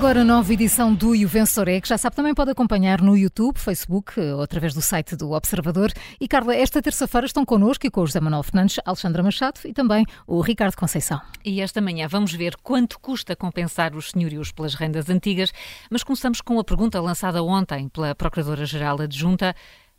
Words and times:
agora 0.00 0.22
a 0.22 0.24
nova 0.24 0.50
edição 0.50 0.94
do 0.94 1.14
E 1.14 1.26
o 1.26 1.28
Vencedor 1.28 1.68
é, 1.68 1.78
que 1.78 1.86
já 1.86 1.98
sabe 1.98 2.16
também 2.16 2.34
pode 2.34 2.50
acompanhar 2.50 3.02
no 3.02 3.14
YouTube, 3.14 3.58
Facebook 3.58 4.18
ou 4.18 4.40
através 4.40 4.72
do 4.72 4.80
site 4.80 5.14
do 5.14 5.32
Observador. 5.32 5.92
E 6.18 6.26
Carla, 6.26 6.56
esta 6.56 6.80
terça-feira 6.80 7.26
estão 7.26 7.44
connosco 7.44 7.86
e 7.86 7.90
com 7.90 8.00
o 8.00 8.06
José 8.06 8.18
Manuel 8.18 8.42
Fernandes, 8.42 8.80
Alexandra 8.86 9.22
Machado 9.22 9.60
e 9.62 9.74
também 9.74 10.06
o 10.26 10.40
Ricardo 10.40 10.74
Conceição. 10.74 11.20
E 11.44 11.60
esta 11.60 11.82
manhã 11.82 12.08
vamos 12.08 12.32
ver 12.32 12.56
quanto 12.62 12.98
custa 12.98 13.36
compensar 13.36 13.94
os 13.94 14.12
senhorios 14.12 14.50
pelas 14.50 14.74
rendas 14.74 15.10
antigas, 15.10 15.52
mas 15.90 16.02
começamos 16.02 16.40
com 16.40 16.58
a 16.58 16.64
pergunta 16.64 16.98
lançada 16.98 17.42
ontem 17.42 17.90
pela 17.90 18.14
Procuradora-Geral 18.14 19.02
Adjunta. 19.02 19.54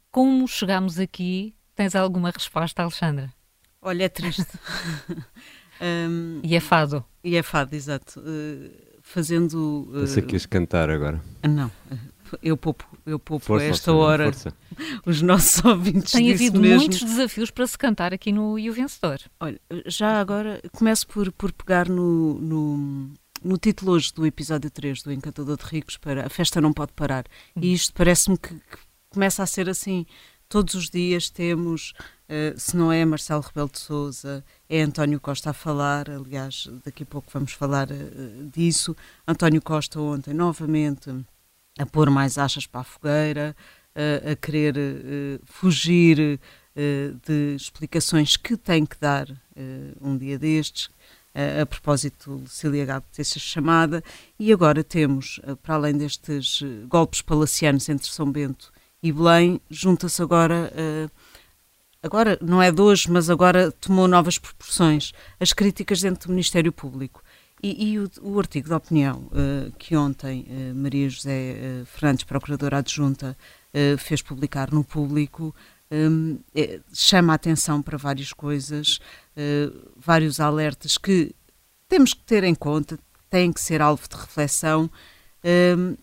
Como 0.10 0.48
chegamos 0.48 0.98
aqui? 0.98 1.54
Tens 1.76 1.96
alguma 1.96 2.32
resposta, 2.32 2.82
Alexandra? 2.82 3.32
Olha, 3.80 4.06
é 4.06 4.10
triste. 4.10 4.48
um, 5.80 6.40
e 6.44 6.56
é 6.56 6.60
fado. 6.60 7.06
E 7.24 7.36
é 7.36 7.44
fado, 7.44 7.76
exato. 7.76 8.20
Uh, 8.20 8.91
fazendo. 9.12 9.88
Uh, 9.90 10.02
Pensei 10.02 10.24
que 10.24 10.36
ias 10.36 10.46
cantar 10.46 10.90
agora. 10.90 11.22
Não, 11.44 11.70
eu 12.42 12.56
poupo, 12.56 12.86
eu 13.06 13.20
poupo 13.20 13.46
força, 13.46 13.66
a 13.66 13.70
esta 13.70 13.94
hora 13.94 14.26
força. 14.26 14.54
os 15.06 15.22
nossos 15.22 15.64
ouvintes. 15.66 16.12
Tem 16.12 16.32
havido 16.32 16.60
mesmo. 16.60 16.80
muitos 16.80 17.04
desafios 17.04 17.52
para 17.52 17.68
se 17.68 17.78
cantar 17.78 18.14
aqui 18.14 18.32
no 18.32 18.58
E 18.58 18.70
o 18.70 18.74
Vencedor. 18.74 19.20
Olha, 19.40 19.60
já 19.86 20.20
agora 20.20 20.62
começo 20.72 21.08
por, 21.08 21.32
por 21.34 21.52
pegar 21.52 21.90
no, 21.90 22.36
no, 22.36 23.10
no 23.44 23.58
título 23.58 23.94
hoje 23.94 24.14
do 24.14 24.26
episódio 24.26 24.70
3 24.70 25.04
do 25.04 25.12
Encantador 25.12 25.58
de 25.58 25.66
Ricos 25.66 25.98
para 25.98 26.26
A 26.26 26.30
Festa 26.30 26.62
Não 26.62 26.72
Pode 26.72 26.94
Parar. 26.94 27.26
E 27.56 27.68
uhum. 27.68 27.74
isto 27.74 27.94
parece-me 27.94 28.38
que, 28.38 28.54
que 28.54 28.78
começa 29.10 29.44
a 29.44 29.46
ser 29.46 29.70
assim. 29.70 30.06
Todos 30.52 30.74
os 30.74 30.90
dias 30.90 31.30
temos 31.30 31.94
Uh, 32.32 32.58
se 32.58 32.78
não 32.78 32.90
é 32.90 33.04
Marcelo 33.04 33.42
Rebelo 33.42 33.70
de 33.70 33.78
Souza, 33.78 34.42
é 34.70 34.82
António 34.82 35.20
Costa 35.20 35.50
a 35.50 35.54
falar, 35.54 36.10
aliás, 36.10 36.66
daqui 36.86 37.04
a 37.04 37.06
pouco 37.06 37.30
vamos 37.30 37.52
falar 37.52 37.92
uh, 37.92 38.50
disso. 38.54 38.96
António 39.28 39.62
Costa 39.62 40.00
ontem, 40.00 40.34
novamente, 40.34 41.14
a 41.78 41.86
pôr 41.86 42.10
mais 42.10 42.38
achas 42.38 42.66
para 42.66 42.80
a 42.80 42.84
fogueira, 42.86 43.54
uh, 43.94 44.32
a 44.32 44.36
querer 44.38 44.76
fugir 45.44 46.40
de 46.74 47.54
explicações 47.54 48.38
que 48.38 48.56
tem 48.56 48.86
que 48.86 48.98
dar 48.98 49.28
um 50.00 50.18
dia 50.18 50.40
destes, 50.40 50.90
a 51.62 51.66
propósito 51.66 52.34
de 52.38 52.44
Lucília 52.44 52.86
Gago 52.86 53.06
ter 53.12 53.26
sido 53.26 53.42
chamada, 53.42 54.02
e 54.40 54.54
agora 54.54 54.82
temos, 54.82 55.42
para 55.62 55.76
além 55.76 55.98
destes 55.98 56.64
golpes 56.88 57.22
palacianos 57.22 57.90
entre 57.90 58.08
São 58.08 58.32
Bento 58.32 58.72
e 59.02 59.12
Belém, 59.12 59.60
junta-se 59.70 60.22
agora 60.22 60.72
agora 62.04 62.38
não 62.42 62.62
é 62.62 62.72
de 62.72 62.82
hoje, 62.82 63.10
mas 63.10 63.30
agora 63.30 63.72
tomou 63.72 64.08
novas 64.08 64.38
proporções, 64.38 65.12
as 65.40 65.54
críticas 65.54 66.02
dentro 66.02 66.28
do 66.28 66.32
Ministério 66.32 66.72
Público. 66.72 67.24
E, 67.64 67.92
e 67.92 68.00
o, 68.00 68.10
o, 68.24 68.40
artigo 68.40 68.68
de 68.68 68.74
opinião 68.74 69.28
uh, 69.28 69.72
que 69.78 69.96
ontem 69.96 70.48
uh, 70.50 70.76
Maria 70.76 71.08
José 71.08 71.82
uh, 71.84 71.86
Fernandes, 71.86 72.24
Procuradora 72.24 72.78
Adjunta, 72.78 73.38
fez 74.00 74.22
publicar 74.22 74.70
no 74.70 74.84
público, 74.84 75.56
um, 75.90 76.40
é, 76.54 76.82
chama 76.92 77.32
a 77.32 77.36
atenção 77.38 77.82
para 77.82 77.98
várias 77.98 78.34
coisas, 78.34 79.00
vários 79.96 80.42
alertas 80.42 80.98
que 80.98 81.34
temos 81.88 82.14
que 82.14 82.20
ter 82.24 82.44
em 82.44 82.54
conta, 82.54 83.00
têm 83.30 83.50
que 83.54 83.62
ser 83.62 83.82
alvo 83.82 84.10
de 84.10 84.18
reflexão, 84.18 84.92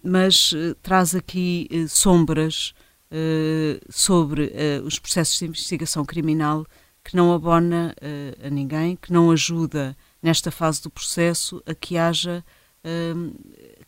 mas 0.02 0.54
traz 0.82 1.14
aqui 1.14 1.68
sombras 1.90 2.72
uh, 3.12 3.92
sobre 3.92 4.44
uh, 4.46 4.84
os 4.84 4.98
processos 4.98 5.38
de 5.38 5.46
investigação 5.46 6.04
criminal 6.04 6.66
que 7.04 7.16
não 7.16 7.32
abona 7.32 7.94
uh, 8.00 8.46
a 8.46 8.50
ninguém, 8.50 8.96
que 8.96 9.12
não 9.12 9.30
ajuda 9.30 9.96
nesta 10.22 10.50
fase 10.50 10.82
do 10.82 10.90
processo 10.90 11.62
a 11.66 11.74
que 11.74 11.96
haja 11.96 12.44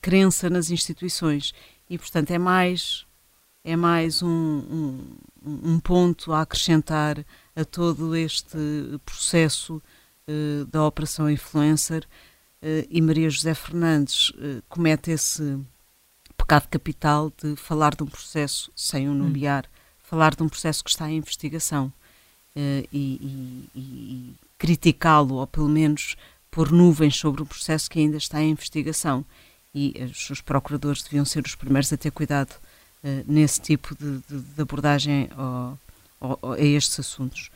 crença 0.03 0.51
nas 0.51 0.69
instituições. 0.69 1.55
E, 1.89 1.97
portanto, 1.97 2.33
é 2.33 2.39
mais, 2.39 3.07
é 3.65 3.75
mais 3.75 4.23
um, 4.23 4.29
um, 4.29 5.17
um 5.43 5.81
ponto 5.81 6.33
a 6.33 6.43
acrescentar 6.43 7.25
a 7.57 7.65
todo 7.65 8.15
este 8.15 8.59
processo 9.07 9.81
da 10.69 10.85
Operação 10.85 11.31
Influencer. 11.31 12.07
e 12.91 13.01
Maria 13.01 13.31
José 13.31 13.55
Fernandes 13.55 14.33
comete 14.69 15.13
esse 15.13 15.59
pecado 16.51 16.67
capital 16.69 17.33
de 17.41 17.55
falar 17.55 17.95
de 17.95 18.03
um 18.03 18.07
processo 18.07 18.73
sem 18.75 19.09
o 19.09 19.15
nomear, 19.15 19.65
hum. 19.67 19.69
falar 20.03 20.35
de 20.35 20.43
um 20.43 20.49
processo 20.49 20.83
que 20.83 20.91
está 20.91 21.09
em 21.09 21.19
investigação 21.19 21.87
uh, 22.57 22.89
e, 22.93 23.69
e, 23.73 23.79
e 23.79 24.35
criticá-lo, 24.59 25.37
ou 25.37 25.47
pelo 25.47 25.69
menos 25.69 26.17
pôr 26.51 26.73
nuvens 26.73 27.15
sobre 27.15 27.41
um 27.41 27.47
processo 27.47 27.89
que 27.89 28.01
ainda 28.01 28.17
está 28.17 28.43
em 28.43 28.51
investigação. 28.51 29.25
E 29.73 29.95
os, 30.11 30.29
os 30.31 30.41
procuradores 30.41 31.05
deviam 31.05 31.25
ser 31.25 31.47
os 31.47 31.55
primeiros 31.55 31.93
a 31.93 31.97
ter 31.97 32.11
cuidado 32.11 32.51
uh, 32.51 33.25
nesse 33.29 33.61
tipo 33.61 33.95
de, 33.95 34.19
de, 34.29 34.41
de 34.41 34.61
abordagem 34.61 35.31
ao, 35.37 35.79
ao, 36.21 36.53
a 36.55 36.59
estes 36.59 36.99
assuntos. 36.99 37.49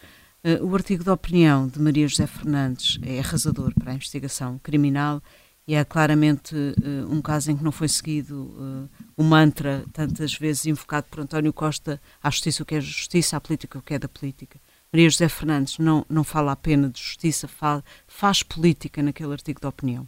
Uh, 0.44 0.64
o 0.64 0.72
artigo 0.72 1.02
de 1.02 1.10
opinião 1.10 1.66
de 1.66 1.80
Maria 1.80 2.06
José 2.06 2.28
Fernandes 2.28 3.00
é 3.02 3.18
arrasador 3.18 3.74
para 3.74 3.90
a 3.90 3.94
investigação 3.96 4.60
criminal 4.62 5.20
e 5.66 5.74
é 5.74 5.84
claramente 5.84 6.54
uh, 6.54 7.10
um 7.10 7.22
caso 7.22 7.50
em 7.50 7.56
que 7.56 7.64
não 7.64 7.72
foi 7.72 7.88
seguido 7.88 8.34
uh, 8.34 8.88
o 9.16 9.22
mantra, 9.22 9.84
tantas 9.92 10.34
vezes 10.34 10.66
invocado 10.66 11.06
por 11.10 11.20
António 11.20 11.52
Costa, 11.52 12.00
à 12.22 12.30
justiça 12.30 12.62
o 12.62 12.66
que 12.66 12.74
é 12.74 12.80
justiça, 12.80 13.36
à 13.36 13.40
política 13.40 13.78
o 13.78 13.82
que 13.82 13.94
é 13.94 13.98
da 13.98 14.08
política. 14.08 14.60
Maria 14.92 15.10
José 15.10 15.28
Fernandes 15.28 15.78
não, 15.78 16.04
não 16.08 16.22
fala 16.22 16.52
apenas 16.52 16.92
de 16.92 17.00
justiça, 17.00 17.48
fala, 17.48 17.82
faz 18.06 18.42
política 18.42 19.02
naquele 19.02 19.32
artigo 19.32 19.60
de 19.60 19.66
opinião. 19.66 20.06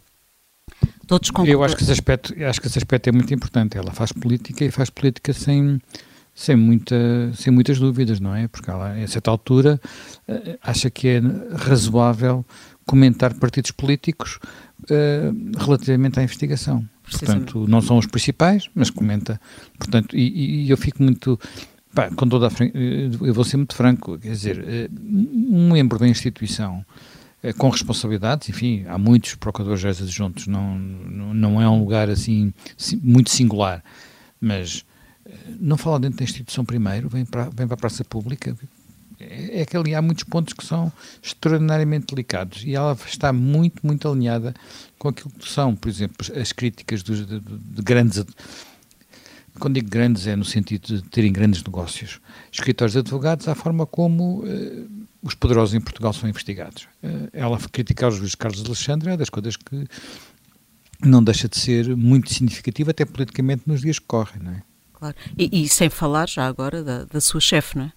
Todos 1.07 1.29
Eu 1.45 1.63
acho 1.63 1.75
que, 1.75 1.83
esse 1.83 1.91
aspecto, 1.91 2.33
acho 2.43 2.61
que 2.61 2.67
esse 2.67 2.77
aspecto 2.77 3.07
é 3.07 3.11
muito 3.11 3.33
importante. 3.33 3.77
Ela 3.77 3.91
faz 3.91 4.11
política 4.11 4.63
e 4.63 4.71
faz 4.71 4.89
política 4.89 5.33
sem, 5.33 5.81
sem, 6.33 6.55
muita, 6.55 6.95
sem 7.33 7.51
muitas 7.51 7.79
dúvidas, 7.79 8.19
não 8.19 8.35
é? 8.35 8.47
Porque 8.47 8.69
ela, 8.69 8.91
a 8.91 9.07
certa 9.07 9.31
altura, 9.31 9.79
eh, 10.27 10.57
acha 10.61 10.89
que 10.89 11.07
é 11.07 11.21
razoável 11.55 12.45
comentar 12.85 13.33
partidos 13.33 13.71
políticos 13.71 14.39
uh, 14.83 15.59
relativamente 15.59 16.19
à 16.19 16.23
investigação. 16.23 16.87
Portanto, 17.03 17.65
não 17.67 17.81
são 17.81 17.97
os 17.97 18.05
principais, 18.05 18.69
mas 18.75 18.89
comenta. 18.89 19.39
Portanto, 19.77 20.15
e, 20.15 20.65
e 20.65 20.69
eu 20.69 20.77
fico 20.77 21.01
muito. 21.01 21.39
Pá, 21.93 22.09
com 22.11 22.27
toda 22.27 22.47
a 22.47 22.51
eh, 22.63 23.09
eu 23.21 23.33
vou 23.33 23.43
ser 23.43 23.57
muito 23.57 23.73
franco, 23.73 24.19
quer 24.19 24.31
dizer, 24.31 24.59
uh, 24.59 25.55
um 25.55 25.71
membro 25.71 25.97
da 25.97 26.07
instituição 26.07 26.85
com 27.57 27.69
responsabilidades, 27.69 28.49
enfim, 28.49 28.83
há 28.87 28.97
muitos 28.97 29.35
procuradores 29.35 29.85
adjuntos, 29.85 30.47
não, 30.47 30.77
não, 30.77 31.33
não 31.33 31.61
é 31.61 31.69
um 31.69 31.79
lugar 31.79 32.09
assim 32.09 32.51
muito 33.01 33.29
singular, 33.29 33.83
mas 34.41 34.83
não 35.59 35.77
fala 35.77 35.99
dentro 35.99 36.17
da 36.17 36.23
instituição 36.23 36.65
primeiro, 36.65 37.09
vem 37.09 37.25
para, 37.25 37.49
vem 37.49 37.67
para 37.67 37.75
a 37.75 37.77
praça 37.77 38.03
pública, 38.03 38.55
é, 39.29 39.65
que 39.65 39.75
ali 39.75 39.93
há 39.93 40.01
muitos 40.01 40.23
pontos 40.23 40.53
que 40.53 40.65
são 40.65 40.91
extraordinariamente 41.21 42.07
delicados 42.07 42.63
e 42.63 42.75
ela 42.75 42.97
está 43.05 43.31
muito, 43.33 43.85
muito 43.85 44.07
alinhada 44.07 44.53
com 44.97 45.09
aquilo 45.09 45.31
que 45.31 45.49
são, 45.49 45.75
por 45.75 45.89
exemplo, 45.89 46.15
as 46.39 46.51
críticas 46.51 47.03
dos, 47.03 47.25
de, 47.25 47.39
de 47.39 47.81
grandes. 47.81 48.23
Quando 49.59 49.75
digo 49.75 49.89
grandes, 49.89 50.27
é 50.27 50.35
no 50.35 50.45
sentido 50.45 51.01
de 51.01 51.09
terem 51.09 51.33
grandes 51.33 51.63
negócios. 51.63 52.19
Escritórios 52.51 52.93
de 52.93 52.99
advogados, 52.99 53.47
à 53.47 53.55
forma 53.55 53.85
como 53.85 54.43
uh, 54.43 55.07
os 55.23 55.33
poderosos 55.33 55.73
em 55.73 55.81
Portugal 55.81 56.13
são 56.13 56.29
investigados. 56.29 56.87
Uh, 57.03 57.27
ela 57.33 57.57
criticar 57.71 58.09
os 58.09 58.17
juiz 58.17 58.35
Carlos 58.35 58.63
Alexandre 58.63 59.09
é 59.09 59.17
das 59.17 59.29
coisas 59.29 59.55
que 59.55 59.87
não 61.03 61.23
deixa 61.23 61.47
de 61.47 61.57
ser 61.57 61.95
muito 61.95 62.31
significativa, 62.31 62.91
até 62.91 63.05
politicamente, 63.05 63.63
nos 63.65 63.81
dias 63.81 63.99
que 63.99 64.05
correm, 64.05 64.41
não 64.41 64.51
é? 64.51 64.63
Claro. 64.93 65.15
E, 65.37 65.63
e 65.63 65.69
sem 65.69 65.89
falar 65.89 66.27
já 66.27 66.47
agora 66.47 66.83
da, 66.83 67.03
da 67.05 67.21
sua 67.21 67.39
chefe, 67.39 67.77
não 67.77 67.85
é? 67.85 67.93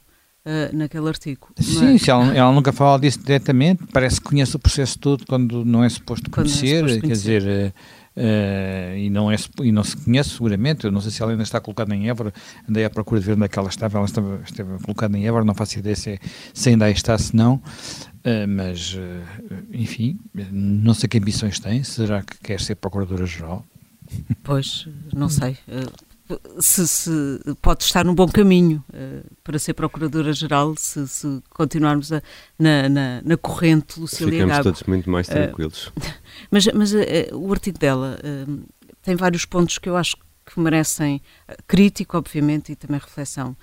Uh, 0.50 0.76
naquele 0.76 1.08
artigo. 1.08 1.48
Sim, 1.58 1.92
Mas... 1.92 2.08
ela, 2.08 2.34
ela, 2.34 2.52
nunca 2.52 2.72
fala 2.72 2.98
disso 2.98 3.20
diretamente, 3.20 3.84
parece 3.92 4.20
que 4.20 4.26
conhece 4.28 4.56
o 4.56 4.58
processo 4.58 4.98
todo 4.98 5.24
quando 5.26 5.64
não 5.64 5.84
é 5.84 5.88
suposto 5.88 6.28
conhecer, 6.30 6.66
é 6.66 6.78
suposto 6.78 6.94
quer 6.96 7.06
conhecer. 7.06 7.40
dizer. 7.40 7.74
Uh, 8.16 8.96
e, 8.98 9.08
não 9.08 9.30
é, 9.30 9.36
e 9.62 9.70
não 9.70 9.84
se 9.84 9.96
conhece 9.96 10.30
seguramente, 10.30 10.84
eu 10.84 10.90
não 10.90 11.00
sei 11.00 11.12
se 11.12 11.22
ela 11.22 11.30
ainda 11.30 11.44
está 11.44 11.60
colocada 11.60 11.94
em 11.94 12.08
Évora, 12.08 12.34
andei 12.68 12.84
à 12.84 12.90
procura 12.90 13.20
de 13.20 13.26
ver 13.26 13.34
onde 13.34 13.44
é 13.44 13.48
que 13.48 13.58
ela 13.58 13.68
estava, 13.68 13.98
ela 13.98 14.04
estava, 14.04 14.40
estava 14.44 14.78
colocada 14.80 15.16
em 15.16 15.26
Évora, 15.26 15.44
não 15.44 15.54
faço 15.54 15.78
ideia 15.78 15.94
se, 15.94 16.10
é, 16.10 16.18
se 16.52 16.70
ainda 16.70 16.86
aí 16.86 16.92
está, 16.92 17.16
se 17.16 17.34
não, 17.34 17.54
uh, 17.54 18.48
mas, 18.48 18.94
uh, 18.94 19.64
enfim, 19.72 20.18
não 20.50 20.92
sei 20.92 21.08
que 21.08 21.18
ambições 21.18 21.60
tem, 21.60 21.84
será 21.84 22.20
que 22.20 22.36
quer 22.42 22.60
ser 22.60 22.74
Procuradora-Geral? 22.74 23.64
Pois, 24.42 24.88
não 25.14 25.28
sei 25.28 25.56
se, 26.58 26.86
se, 26.86 27.10
pode 27.60 27.84
estar 27.84 28.04
num 28.04 28.14
bom 28.14 28.28
caminho 28.28 28.84
uh, 28.90 29.36
para 29.42 29.58
ser 29.58 29.74
Procuradora-Geral 29.74 30.74
se, 30.76 31.06
se, 31.08 31.42
continuarmos 31.50 32.12
a, 32.12 32.22
na, 32.58 32.88
na, 32.88 33.22
na 33.24 33.36
corrente 33.36 33.98
Lucília 33.98 34.32
Ficamos 34.32 34.52
Gago. 34.52 34.64
todos 34.64 34.82
muito 34.84 35.10
mais 35.10 35.28
eh, 35.28 35.46
tranquilos. 35.46 35.86
Uh, 35.88 35.92
mas 36.50 36.66
mas 36.74 36.92
uh, 36.92 36.98
o 37.34 37.52
artigo 37.52 37.78
dela 37.78 38.18
tem 39.02 39.16
vários 39.16 39.44
pontos 39.44 39.78
que 39.78 39.88
eu 39.88 39.96
acho 39.96 40.16
que 40.44 40.58
merecem 40.58 41.22
crítica, 41.66 42.18
obviamente, 42.18 42.72
e 42.72 42.76
também 42.76 43.00
reflexão. 43.00 43.56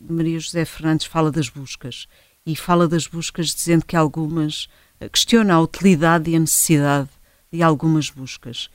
Maria 0.00 0.38
José 0.38 0.64
Fernandes 0.64 1.06
fala 1.06 1.30
das 1.30 1.48
buscas 1.48 2.06
e 2.44 2.54
fala 2.54 2.86
das 2.86 3.06
buscas 3.06 3.48
dizendo 3.54 3.84
que 3.84 3.96
algumas 3.96 4.68
questiona 5.12 5.54
a 5.54 5.60
utilidade 5.60 6.30
e 6.30 6.36
a 6.36 6.40
necessidade 6.40 7.08
de 7.52 7.62
algumas 7.62 8.10
buscas. 8.10 8.68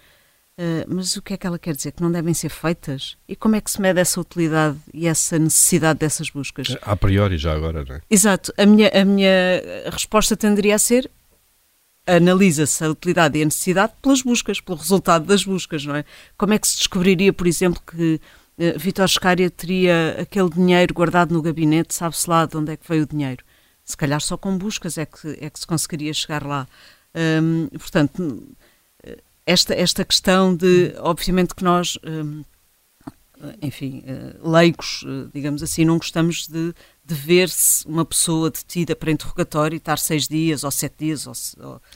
Uh, 0.59 0.83
mas 0.93 1.15
o 1.15 1.21
que 1.21 1.33
é 1.33 1.37
que 1.37 1.47
ela 1.47 1.57
quer 1.57 1.73
dizer? 1.73 1.93
Que 1.93 2.03
não 2.03 2.11
devem 2.11 2.33
ser 2.33 2.49
feitas? 2.49 3.15
E 3.29 3.33
como 3.33 3.55
é 3.55 3.61
que 3.61 3.71
se 3.71 3.79
mede 3.79 3.97
essa 3.97 4.19
utilidade 4.19 4.77
e 4.93 5.07
essa 5.07 5.39
necessidade 5.39 5.99
dessas 5.99 6.29
buscas? 6.29 6.75
A 6.81 6.97
priori, 6.97 7.37
já 7.37 7.53
agora, 7.53 7.85
não 7.87 7.95
é? 7.95 8.01
Exato. 8.09 8.53
A 8.57 8.65
minha, 8.65 8.89
a 8.89 9.05
minha 9.05 9.29
resposta 9.89 10.35
tenderia 10.35 10.75
a 10.75 10.79
ser 10.79 11.09
analisa-se 12.05 12.83
a 12.83 12.89
utilidade 12.89 13.37
e 13.37 13.41
a 13.41 13.45
necessidade 13.45 13.93
pelas 14.01 14.21
buscas, 14.21 14.59
pelo 14.59 14.77
resultado 14.77 15.25
das 15.25 15.45
buscas, 15.45 15.85
não 15.85 15.95
é? 15.95 16.03
Como 16.37 16.53
é 16.53 16.59
que 16.59 16.67
se 16.67 16.75
descobriria, 16.77 17.31
por 17.31 17.47
exemplo, 17.47 17.81
que 17.85 18.19
uh, 18.57 18.77
Vitor 18.77 19.07
Scária 19.07 19.49
teria 19.49 20.17
aquele 20.19 20.49
dinheiro 20.49 20.93
guardado 20.93 21.33
no 21.33 21.41
gabinete, 21.41 21.93
sabe-se 21.93 22.29
lá 22.29 22.45
de 22.45 22.57
onde 22.57 22.73
é 22.73 22.75
que 22.75 22.85
veio 22.85 23.03
o 23.03 23.07
dinheiro? 23.07 23.45
Se 23.85 23.95
calhar 23.95 24.19
só 24.19 24.35
com 24.35 24.57
buscas 24.57 24.97
é 24.97 25.05
que, 25.05 25.37
é 25.39 25.49
que 25.49 25.59
se 25.59 25.65
conseguiria 25.65 26.13
chegar 26.13 26.45
lá. 26.45 26.67
Um, 27.15 27.67
portanto, 27.69 28.55
esta, 29.49 29.73
esta 29.73 30.05
questão 30.05 30.55
de, 30.55 30.93
obviamente 30.99 31.55
que 31.55 31.63
nós, 31.63 31.97
hum, 32.05 32.43
enfim, 33.61 34.03
eh, 34.05 34.35
leigos, 34.43 35.03
eh, 35.07 35.29
digamos 35.33 35.63
assim, 35.63 35.85
não 35.85 35.97
gostamos 35.97 36.47
de, 36.47 36.73
de 37.05 37.15
ver-se 37.15 37.87
uma 37.87 38.05
pessoa 38.05 38.51
detida 38.51 38.95
para 38.95 39.11
interrogatório 39.11 39.75
e 39.75 39.77
estar 39.77 39.97
seis 39.97 40.27
dias 40.27 40.63
ou 40.63 40.69
sete 40.69 41.05
dias 41.05 41.25
ou, 41.25 41.33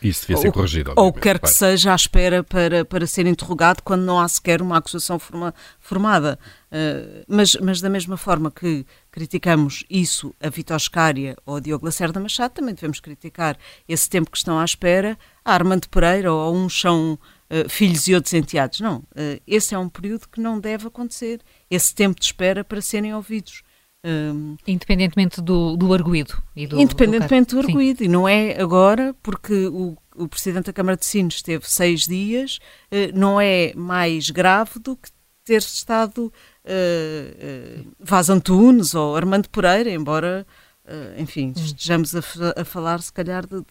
isso 0.02 0.22
devia 0.22 0.38
ser 0.38 0.52
corrigido 0.52 0.94
ou 0.96 1.14
quer 1.14 1.38
que 1.38 1.50
seja 1.50 1.92
à 1.92 1.96
espera 1.96 2.44
para, 2.44 2.84
para 2.84 3.06
ser 3.06 3.28
interrogado 3.28 3.84
quando 3.84 4.02
não 4.02 4.20
há 4.20 4.28
sequer 4.28 4.62
uma 4.62 4.78
acusação 4.78 5.20
forma, 5.20 5.54
formada. 5.80 6.40
Uh, 6.72 7.24
mas, 7.28 7.56
mas 7.62 7.82
da 7.82 7.90
mesma 7.90 8.18
forma 8.18 8.50
que 8.50 8.86
criticamos 9.12 9.84
isso 9.88 10.34
a 10.42 10.50
Vitor 10.50 10.80
Scária 10.80 11.36
ou 11.46 11.58
a 11.58 11.60
Diogo 11.60 11.86
Lacerda 11.86 12.20
Machado 12.20 12.54
também 12.54 12.74
devemos 12.74 13.00
criticar 13.00 13.58
esse 13.88 14.10
tempo 14.10 14.32
que 14.32 14.38
estão 14.38 14.58
à 14.58 14.66
espera. 14.66 15.16
A 15.46 15.54
Armando 15.54 15.88
Pereira 15.90 16.34
ou 16.34 16.56
um 16.56 16.68
chão 16.68 17.20
eh, 17.50 17.68
filhos 17.70 18.08
e 18.08 18.16
outros 18.16 18.34
enteados. 18.34 18.80
Não, 18.80 18.98
uh, 18.98 19.42
esse 19.46 19.76
é 19.76 19.78
um 19.78 19.90
período 19.90 20.28
que 20.28 20.42
não 20.42 20.60
deve 20.60 20.88
acontecer. 20.88 21.42
Esse 21.70 21.94
tempo 21.94 22.20
de 22.20 22.26
espera 22.26 22.64
para 22.64 22.82
serem 22.82 23.14
ouvidos. 23.14 23.62
Um, 24.06 24.58
independentemente 24.68 25.42
do, 25.42 25.78
do 25.78 25.94
arguído. 25.94 26.42
E 26.56 26.68
do, 26.68 26.80
independentemente 26.80 27.56
do, 27.56 27.62
do 27.62 27.68
arguído. 27.68 28.00
Sim. 28.00 28.06
E 28.06 28.08
não 28.08 28.28
é 28.28 28.60
agora, 28.60 29.16
porque 29.24 29.68
o, 29.68 29.96
o 30.16 30.28
Presidente 30.28 30.66
da 30.66 30.74
Câmara 30.74 30.98
de 30.98 31.06
Sines 31.06 31.36
esteve 31.36 31.70
seis 31.70 32.02
dias, 32.02 32.60
uh, 32.92 33.18
não 33.18 33.40
é 33.40 33.74
mais 33.76 34.30
grave 34.30 34.80
do 34.80 34.98
que 34.98 35.10
ter 35.46 35.60
estado 35.60 36.26
uh, 36.66 37.84
uh, 37.86 37.92
Vaz 38.00 38.30
Antunes 38.30 38.94
ou 38.94 39.16
Armando 39.16 39.50
Pereira, 39.50 39.90
embora, 39.92 40.46
uh, 40.86 41.22
enfim, 41.22 41.54
hum. 41.56 41.64
estejamos 41.64 42.16
a, 42.16 42.20
a, 42.58 42.66
falar 42.66 43.02
se 43.02 43.12
calhar 43.12 43.46
de, 43.46 43.64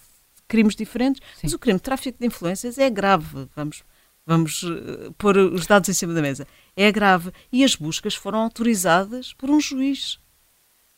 crimes 0.53 0.77
diferentes, 0.77 1.23
Sim. 1.37 1.41
mas 1.45 1.53
o 1.55 1.59
crime 1.59 1.79
de 1.79 1.83
tráfico 1.83 2.19
de 2.21 2.27
influências 2.27 2.77
é 2.77 2.91
grave. 2.91 3.49
Vamos, 3.57 3.83
vamos 4.27 4.63
uh, 4.65 5.11
pôr 5.17 5.39
os 5.39 5.67
dados 5.67 5.89
em 5.89 5.95
cima 5.95 6.13
da 6.13 6.21
mesa. 6.21 6.47
É 6.77 6.93
grave. 6.93 7.33
E 7.51 7.65
as 7.65 7.75
buscas 7.75 8.15
foram 8.15 8.41
autorizadas 8.41 9.33
por 9.33 9.49
um 9.49 9.59
juiz. 9.59 10.21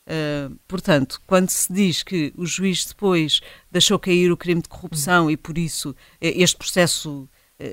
Uh, 0.07 0.53
portanto, 0.67 1.21
quando 1.25 1.49
se 1.49 1.71
diz 1.71 2.03
que 2.03 2.33
o 2.35 2.45
juiz 2.45 2.83
depois 2.83 3.39
deixou 3.71 3.97
cair 3.97 4.29
o 4.29 4.35
crime 4.35 4.61
de 4.61 4.67
corrupção 4.67 5.31
e 5.31 5.37
por 5.37 5.57
isso 5.57 5.95
eh, 6.19 6.33
este 6.35 6.57
processo 6.57 7.29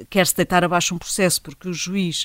quer-se 0.08 0.37
deitar 0.37 0.62
abaixo 0.62 0.94
um 0.94 0.99
processo 0.99 1.43
porque 1.43 1.69
o 1.69 1.73
juiz 1.75 2.25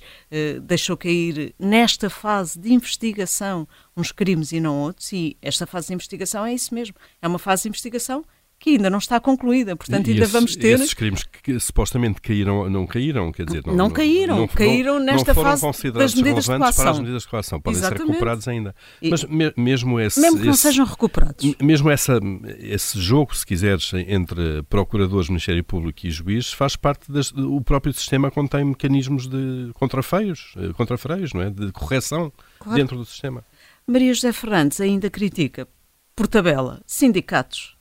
deixou 0.62 0.96
cair 0.96 1.56
nesta 1.58 2.08
fase 2.08 2.60
de 2.60 2.72
investigação 2.72 3.68
uns 3.96 4.12
crimes 4.12 4.52
e 4.52 4.60
não 4.60 4.78
outros, 4.78 5.12
e 5.12 5.36
esta 5.42 5.66
fase 5.66 5.88
de 5.88 5.96
investigação 5.96 6.46
é 6.46 6.54
isso 6.54 6.72
mesmo, 6.72 6.96
é 7.20 7.28
uma 7.28 7.40
fase 7.40 7.64
de 7.64 7.70
investigação 7.70 8.24
que 8.60 8.72
ainda 8.72 8.90
não 8.90 8.98
está 8.98 9.20
concluída, 9.20 9.76
portanto 9.76 10.08
e 10.08 10.12
ainda 10.12 10.24
esses, 10.24 10.34
vamos 10.34 10.56
ter... 10.56 10.80
esses 10.80 10.94
crimes 10.94 11.24
que, 11.24 11.60
supostamente 11.60 12.20
caíram, 12.20 12.68
não 12.70 12.88
caíram, 12.88 13.32
quer 13.32 13.46
dizer... 13.46 13.64
Não, 13.66 13.76
não 13.76 13.90
caíram, 13.90 14.38
não, 14.40 14.48
caíram 14.48 15.00
nesta 15.00 15.34
não 15.34 15.44
fase 15.44 15.92
das 15.92 16.16
medidas 16.16 16.46
de 16.46 16.58
coação. 16.58 16.84
para 16.84 16.92
as 16.92 17.00
medidas 17.00 17.22
de 17.22 17.28
coação, 17.28 17.62
podem 17.62 17.80
Exatamente. 17.80 18.02
ser 18.02 18.08
recuperados 18.08 18.48
ainda. 18.48 18.76
Mas 19.02 19.24
me, 19.26 19.54
mesmo 19.56 20.00
esse... 20.00 20.20
Mesmo 20.20 20.40
que 20.40 20.46
não 20.48 20.56
sejam 20.56 20.86
recuperados. 20.86 21.56
Mesmo 21.62 21.90
essa, 21.92 22.20
esse 22.58 23.00
jogo, 23.00 23.36
se 23.36 23.46
quiseres, 23.46 23.92
entre 23.94 24.64
procuradores, 24.64 25.30
Ministério 25.30 25.64
Público 25.64 26.08
e 26.08 26.10
juiz, 26.10 26.52
faz 26.52 26.76
parte 26.76 27.12
do 27.12 27.62
próprio 27.62 27.94
sistema 27.94 28.32
contém 28.32 28.66
mecanismos 28.66 29.28
de 29.28 29.72
contrafeios, 29.76 30.54
eh, 30.58 30.74
contrafreios, 30.74 31.32
não 31.34 31.42
é? 31.42 31.50
De 31.52 31.72
correção 31.72 32.34
claro. 32.60 32.78
dentro 32.78 32.98
do 32.98 33.06
sistema. 33.06 33.44
Maria 33.86 34.14
José 34.14 34.34
Fernandes 34.34 34.82
ainda 34.82 35.10
critica, 35.10 35.68
por 36.16 36.28
tabela, 36.28 36.82
sindicatos 36.88 37.77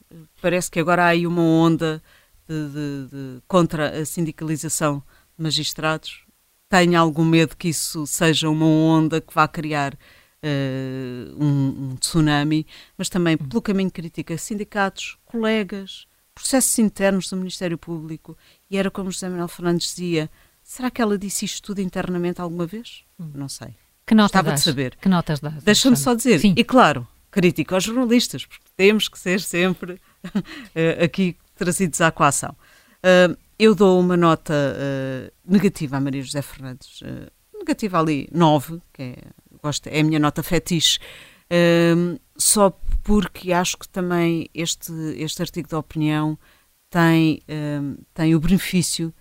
parece 0.46 0.70
que 0.70 0.78
agora 0.78 1.02
há 1.02 1.08
aí 1.08 1.26
uma 1.26 1.42
onda 1.42 2.00
de, 2.48 2.68
de, 2.68 3.06
de, 3.10 3.42
contra 3.48 4.00
a 4.00 4.06
sindicalização 4.06 5.02
de 5.36 5.42
magistrados. 5.42 6.24
Tenho 6.68 7.00
algum 7.00 7.24
medo 7.24 7.56
que 7.56 7.66
isso 7.66 8.06
seja 8.06 8.48
uma 8.48 8.64
onda 8.64 9.20
que 9.20 9.34
vá 9.34 9.48
criar 9.48 9.94
uh, 9.94 11.44
um, 11.44 11.90
um, 11.90 11.96
tsunami, 11.96 12.64
mas 12.96 13.08
também 13.08 13.36
pelo 13.36 13.60
caminho 13.60 13.90
critica 13.90 14.38
sindicatos, 14.38 15.18
colegas, 15.24 16.06
processos 16.32 16.78
internos 16.78 17.28
do 17.28 17.36
Ministério 17.36 17.76
Público. 17.76 18.38
E 18.70 18.78
era 18.78 18.88
como 18.88 19.10
José 19.10 19.28
Manuel 19.28 19.48
Fernandes 19.48 19.88
dizia: 19.96 20.30
será 20.62 20.92
que 20.92 21.02
ela 21.02 21.18
disse 21.18 21.44
isto 21.44 21.60
tudo 21.60 21.80
internamente 21.80 22.40
alguma 22.40 22.66
vez? 22.68 23.02
Hum. 23.18 23.32
Não 23.34 23.48
sei. 23.48 23.74
Que 24.06 24.14
notas 24.14 24.30
Estava 24.30 24.50
das? 24.50 24.60
de 24.60 24.64
saber. 24.64 24.96
Que 25.02 25.08
notas 25.08 25.40
dás? 25.40 25.60
Deixa-me 25.64 25.96
só 25.96 26.14
dizer, 26.14 26.38
Sim. 26.38 26.54
e 26.56 26.62
claro, 26.62 27.04
crítico 27.32 27.74
aos 27.74 27.82
jornalistas, 27.82 28.46
porque 28.46 28.65
temos 28.76 29.08
que 29.08 29.18
ser 29.18 29.40
sempre 29.40 30.00
Eh, 30.74 31.04
aqui 31.04 31.36
trazidos 31.54 32.00
à 32.00 32.10
coação. 32.10 32.54
Uh, 32.98 33.36
eu 33.58 33.74
dou 33.74 33.98
uma 33.98 34.16
nota 34.16 34.52
uh, 34.52 35.32
negativa 35.50 35.96
a 35.96 36.00
Maria 36.00 36.22
José 36.22 36.42
Fernandes, 36.42 37.00
uh, 37.00 37.30
negativa 37.58 37.98
ali 37.98 38.28
9, 38.32 38.80
que 38.92 39.02
é, 39.02 39.16
gosto, 39.62 39.86
é 39.86 40.00
a 40.00 40.04
minha 40.04 40.18
nota 40.18 40.42
fetiche, 40.42 40.98
só 42.36 42.70
porque 43.02 43.52
acho 43.52 43.78
que 43.78 43.88
também 43.88 44.50
este, 44.52 44.92
este 45.16 45.40
artigo 45.40 45.68
de 45.68 45.74
opinião 45.74 46.38
tem, 46.90 47.40
tem 48.12 48.34
o 48.34 48.40
benefício 48.40 49.14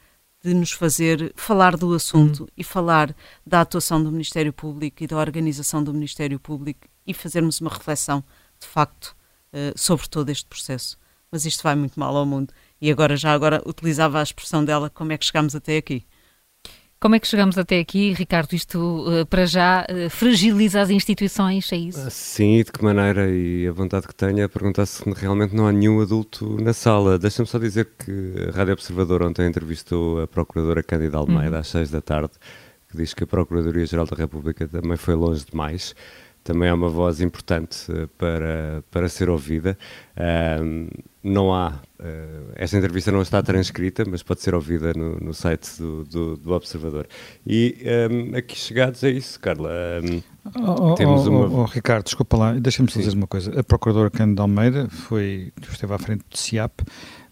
de 0.43 0.53
nos 0.53 0.71
fazer 0.71 1.31
falar 1.35 1.77
do 1.77 1.93
assunto 1.93 2.41
uhum. 2.41 2.47
e 2.57 2.63
falar 2.63 3.15
da 3.45 3.61
atuação 3.61 4.03
do 4.03 4.11
Ministério 4.11 4.51
Público 4.51 5.03
e 5.03 5.07
da 5.07 5.17
organização 5.17 5.83
do 5.83 5.93
Ministério 5.93 6.39
Público 6.39 6.87
e 7.05 7.13
fazermos 7.13 7.61
uma 7.61 7.69
reflexão, 7.69 8.24
de 8.59 8.67
facto, 8.67 9.15
sobre 9.75 10.07
todo 10.07 10.29
este 10.29 10.45
processo 10.45 10.97
mas 11.35 11.45
isto 11.45 11.63
vai 11.63 11.75
muito 11.75 12.00
mal 12.00 12.15
ao 12.15 12.25
mundo. 12.25 12.53
E 12.81 12.89
agora, 12.89 13.17
já 13.17 13.33
agora, 13.33 13.62
utilizava 13.65 14.21
a 14.21 14.24
expressão 14.24 14.63
dela, 14.63 14.89
como 14.89 15.12
é 15.12 15.17
que 15.17 15.25
chegamos 15.25 15.53
até 15.53 15.75
aqui? 15.75 16.05
Como 16.97 17.13
é 17.13 17.19
que 17.19 17.27
chegamos 17.27 17.57
até 17.57 17.79
aqui, 17.79 18.13
Ricardo? 18.13 18.53
Isto, 18.53 18.79
uh, 18.79 19.25
para 19.25 19.45
já, 19.45 19.85
uh, 19.89 20.09
fragiliza 20.09 20.79
as 20.81 20.89
instituições, 20.89 21.71
é 21.74 21.75
isso? 21.75 22.09
Sim, 22.09 22.59
e 22.59 22.63
de 22.63 22.71
que 22.71 22.81
maneira? 22.81 23.29
E 23.29 23.67
a 23.67 23.71
vontade 23.74 24.07
que 24.07 24.15
tenho 24.15 24.39
é 24.39 24.47
perguntar 24.47 24.85
se 24.85 25.03
realmente 25.12 25.53
não 25.53 25.67
há 25.67 25.74
nenhum 25.74 26.01
adulto 26.01 26.57
na 26.62 26.71
sala. 26.71 27.19
Deixa-me 27.19 27.47
só 27.47 27.59
dizer 27.59 27.89
que 28.00 28.47
a 28.47 28.55
Rádio 28.55 28.74
Observador 28.74 29.21
ontem 29.24 29.45
entrevistou 29.45 30.21
a 30.21 30.27
Procuradora 30.27 30.81
Cândida 30.81 31.17
Almeida 31.17 31.55
uhum. 31.55 31.62
às 31.62 31.67
seis 31.67 31.91
da 31.91 32.01
tarde, 32.01 32.31
que 32.89 32.97
diz 32.97 33.13
que 33.13 33.25
a 33.25 33.27
Procuradoria-Geral 33.27 34.05
da 34.05 34.15
República 34.15 34.65
também 34.65 34.97
foi 34.97 35.15
longe 35.15 35.45
demais 35.45 35.93
também 36.45 36.69
é 36.69 36.73
uma 36.73 36.89
voz 36.89 37.21
importante 37.21 37.91
uh, 37.91 38.07
para, 38.19 38.83
para 38.91 39.09
ser 39.09 39.31
ouvida. 39.31 39.75
Uh, 40.15 40.87
não 41.23 41.51
há, 41.51 41.69
uh, 41.99 42.51
esta 42.55 42.77
entrevista 42.77 43.11
não 43.11 43.23
está 43.23 43.41
transcrita, 43.41 44.05
mas 44.07 44.21
pode 44.21 44.41
ser 44.41 44.53
ouvida 44.53 44.93
no, 44.95 45.17
no 45.19 45.33
site 45.33 45.67
do, 45.79 46.05
do, 46.05 46.37
do, 46.37 46.53
Observador. 46.53 47.07
E 47.47 47.75
um, 48.11 48.37
aqui 48.37 48.55
chegados 48.55 49.03
a 49.03 49.09
isso, 49.09 49.39
Carla. 49.39 49.71
Um, 50.03 50.21
oh, 50.63 50.91
oh, 50.91 50.93
temos 50.93 51.25
oh, 51.25 51.31
uma... 51.31 51.47
Oh, 51.47 51.61
oh, 51.61 51.65
Ricardo, 51.65 52.03
desculpa 52.03 52.37
lá, 52.37 52.53
deixa-me 52.53 52.87
dizer 52.87 53.15
uma 53.15 53.25
coisa. 53.25 53.59
A 53.59 53.63
Procuradora 53.63 54.11
Cândido 54.11 54.43
Almeida 54.43 54.87
foi, 54.87 55.51
esteve 55.67 55.95
à 55.95 55.97
frente 55.97 56.23
do 56.29 56.37
CIAP, 56.37 56.83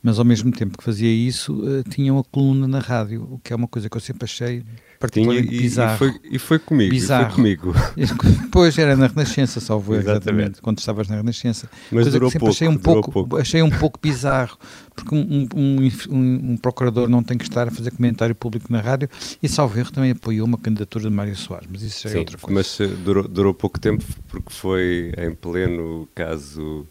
mas 0.04 0.20
ao 0.20 0.26
mesmo 0.26 0.52
tempo 0.52 0.78
que 0.78 0.84
fazia 0.84 1.10
isso, 1.10 1.64
tinha 1.90 2.14
uma 2.14 2.24
coluna 2.26 2.68
na 2.68 2.80
rádio, 2.80 3.24
o 3.32 3.40
que 3.40 3.54
é 3.54 3.56
uma 3.56 3.68
coisa 3.68 3.90
que 3.90 3.96
eu 3.96 4.02
sempre 4.02 4.26
achei 4.26 4.64
particularmente 5.04 5.54
e, 5.54 5.60
bizarro. 5.60 5.96
E 5.96 5.98
foi, 5.98 6.20
e 6.32 6.40
foi 6.40 6.60
comigo. 6.60 6.92
Bizarro. 6.92 7.26
Foi 7.26 7.36
comigo. 7.36 7.74
Pois 8.52 8.78
era 8.78 8.96
na 8.96 9.08
Renascença, 9.08 9.60
salvo 9.60 9.96
exatamente. 9.96 10.22
exatamente, 10.22 10.62
quando 10.62 10.78
estavas 10.78 11.08
na 11.08 11.16
Renascença. 11.16 11.68
Mas 11.92 12.08
durou 12.12 12.32
pouco, 12.32 12.50
achei 12.50 12.68
um 12.68 12.78
pouco, 12.78 13.12
pouco, 13.12 13.38
Achei 13.38 13.62
um 13.62 13.70
pouco 13.70 14.00
bizarro, 14.02 14.58
porque 14.96 15.16
um, 15.16 15.48
um, 15.56 15.90
um, 16.10 16.52
um, 16.52 16.58
procurador 16.58 17.10
não 17.10 17.24
tem 17.24 17.38
que 17.38 17.44
estar 17.44 17.68
a 17.68 17.72
fazer 17.72 17.92
comentário 17.92 18.36
público 18.36 18.72
na 18.72 18.80
rádio 18.80 19.10
e, 19.42 19.50
salvo 19.50 19.78
erro, 19.80 19.92
também 19.92 20.12
apoiou 20.12 20.46
uma 20.46 20.58
candidatura 20.58 21.06
de 21.06 21.10
Mário 21.10 21.36
Soares, 21.36 21.68
mas 21.70 21.82
isso 21.82 22.08
é 22.08 22.12
Sim, 22.12 22.20
outra 22.20 22.38
coisa. 22.38 22.54
Mas 22.54 22.80
eh, 22.80 22.88
durou, 23.04 23.28
durou 23.28 23.54
pouco 23.54 23.80
tempo, 23.80 24.04
porque 24.30 24.54
foi 24.54 25.12
em 25.18 25.34
pleno 25.34 26.08
caso, 26.14 26.86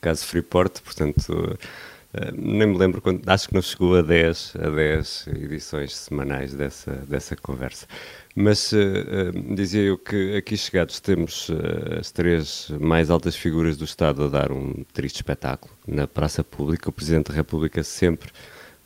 caso 0.00 0.24
Freeport, 0.26 0.80
portanto 0.80 1.32
Uh, 1.32 1.58
nem 2.36 2.66
me 2.66 2.76
lembro 2.76 3.00
quando, 3.00 3.26
acho 3.28 3.48
que 3.48 3.54
não 3.54 3.62
chegou 3.62 3.96
a 3.96 4.02
10, 4.02 4.54
a 4.56 4.70
10 4.70 5.26
edições 5.28 5.96
semanais 5.96 6.54
dessa, 6.54 6.92
dessa 7.08 7.34
conversa. 7.36 7.86
Mas 8.34 8.72
uh, 8.72 8.76
uh, 8.76 9.54
dizia 9.54 9.82
eu 9.82 9.98
que 9.98 10.36
aqui 10.36 10.56
chegados 10.56 11.00
temos 11.00 11.50
as 11.98 12.10
três 12.10 12.70
mais 12.80 13.10
altas 13.10 13.36
figuras 13.36 13.76
do 13.76 13.84
Estado 13.84 14.24
a 14.24 14.28
dar 14.28 14.52
um 14.52 14.84
triste 14.92 15.16
espetáculo 15.16 15.72
na 15.86 16.06
praça 16.06 16.42
pública. 16.44 16.88
O 16.90 16.92
Presidente 16.92 17.28
da 17.28 17.34
República 17.34 17.82
sempre 17.82 18.30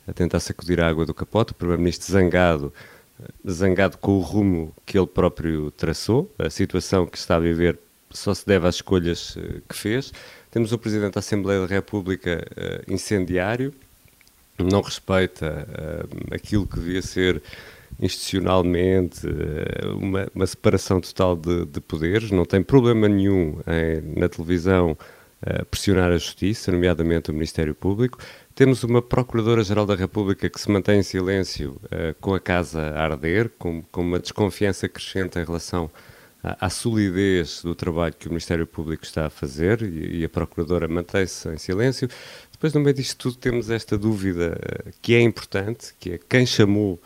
a 0.07 0.13
tentar 0.13 0.39
sacudir 0.39 0.79
a 0.79 0.87
água 0.87 1.05
do 1.05 1.13
capote, 1.13 1.51
o 1.51 1.55
Primeiro-Ministro 1.55 2.11
zangado 2.11 2.73
zangado 3.49 3.97
com 3.97 4.13
o 4.13 4.19
rumo 4.19 4.73
que 4.85 4.97
ele 4.97 5.07
próprio 5.07 5.71
traçou, 5.71 6.31
a 6.37 6.49
situação 6.49 7.05
que 7.05 7.17
está 7.17 7.35
a 7.35 7.39
viver 7.39 7.79
só 8.09 8.33
se 8.33 8.45
deve 8.45 8.67
às 8.67 8.75
escolhas 8.75 9.37
que 9.67 9.75
fez. 9.75 10.13
Temos 10.51 10.71
o 10.71 10.77
Presidente 10.77 11.13
da 11.13 11.19
Assembleia 11.19 11.61
da 11.61 11.67
República 11.67 12.45
incendiário, 12.87 13.73
não 14.57 14.81
respeita 14.81 15.67
aquilo 16.31 16.65
que 16.65 16.79
devia 16.79 17.01
ser 17.01 17.41
institucionalmente, 17.99 19.25
eh, 19.25 19.87
uma, 19.87 20.27
uma 20.35 20.45
separação 20.45 21.01
total 21.01 21.35
de, 21.35 21.65
de, 21.65 21.79
poderes, 21.79 22.31
não 22.31 22.45
tem 22.45 22.61
problema 22.61 23.07
nenhum 23.07 23.59
em, 23.65 24.19
na 24.19 24.29
televisão 24.29 24.97
pressionar 25.69 26.11
a 26.11 26.17
justiça, 26.17 26.71
nomeadamente 26.71 27.29
o 27.29 27.33
Ministério 27.33 27.75
Público. 27.75 28.17
Temos 28.55 28.83
uma 28.83 29.03
Procuradora-Geral 29.03 29.85
da 29.85 29.93
República 29.93 30.49
que 30.49 30.59
se 30.59 30.69
mantém 30.69 30.99
em 30.99 31.03
silêncio 31.03 31.79
com 32.19 32.33
a 32.33 32.39
casa 32.39 32.81
a 32.81 33.03
arder, 33.03 33.51
com, 33.59 33.83
com 33.91 34.01
uma 34.01 34.17
desconfiança 34.17 34.89
crescente 34.89 35.37
em 35.37 35.45
relação 35.45 35.91
à, 36.59 36.69
solidez 36.69 37.61
do 37.63 37.73
trabalho 37.75 38.13
que 38.13 38.27
o 38.27 38.29
Ministério 38.29 38.67
Público 38.67 39.03
está 39.03 39.25
a 39.25 39.29
fazer 39.29 39.81
e, 39.81 40.19
e 40.19 40.25
a 40.25 40.29
Procuradora 40.29 40.87
mantém-se 40.87 41.49
em 41.49 41.57
silêncio. 41.57 42.07
Depois, 42.51 42.73
no 42.73 42.79
meio 42.79 42.93
disto 42.93 43.17
tudo, 43.17 43.37
temos 43.37 43.69
esta 43.69 43.97
dúvida 43.97 44.57
uh, 44.57 44.91
que 45.01 45.13
é 45.15 45.21
importante, 45.21 45.93
que 45.99 46.13
é 46.13 46.19
quem 46.29 46.45
chamou 46.45 46.99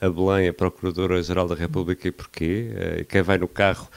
a 0.00 0.08
Belém, 0.10 0.48
a 0.48 0.52
Procuradora-Geral 0.52 1.48
da 1.48 1.54
República, 1.54 2.06
e 2.08 2.12
porquê. 2.12 2.70
Eh, 2.74 3.04
quem 3.08 3.22
vai 3.22 3.38
no 3.38 3.48
carro 3.48 3.88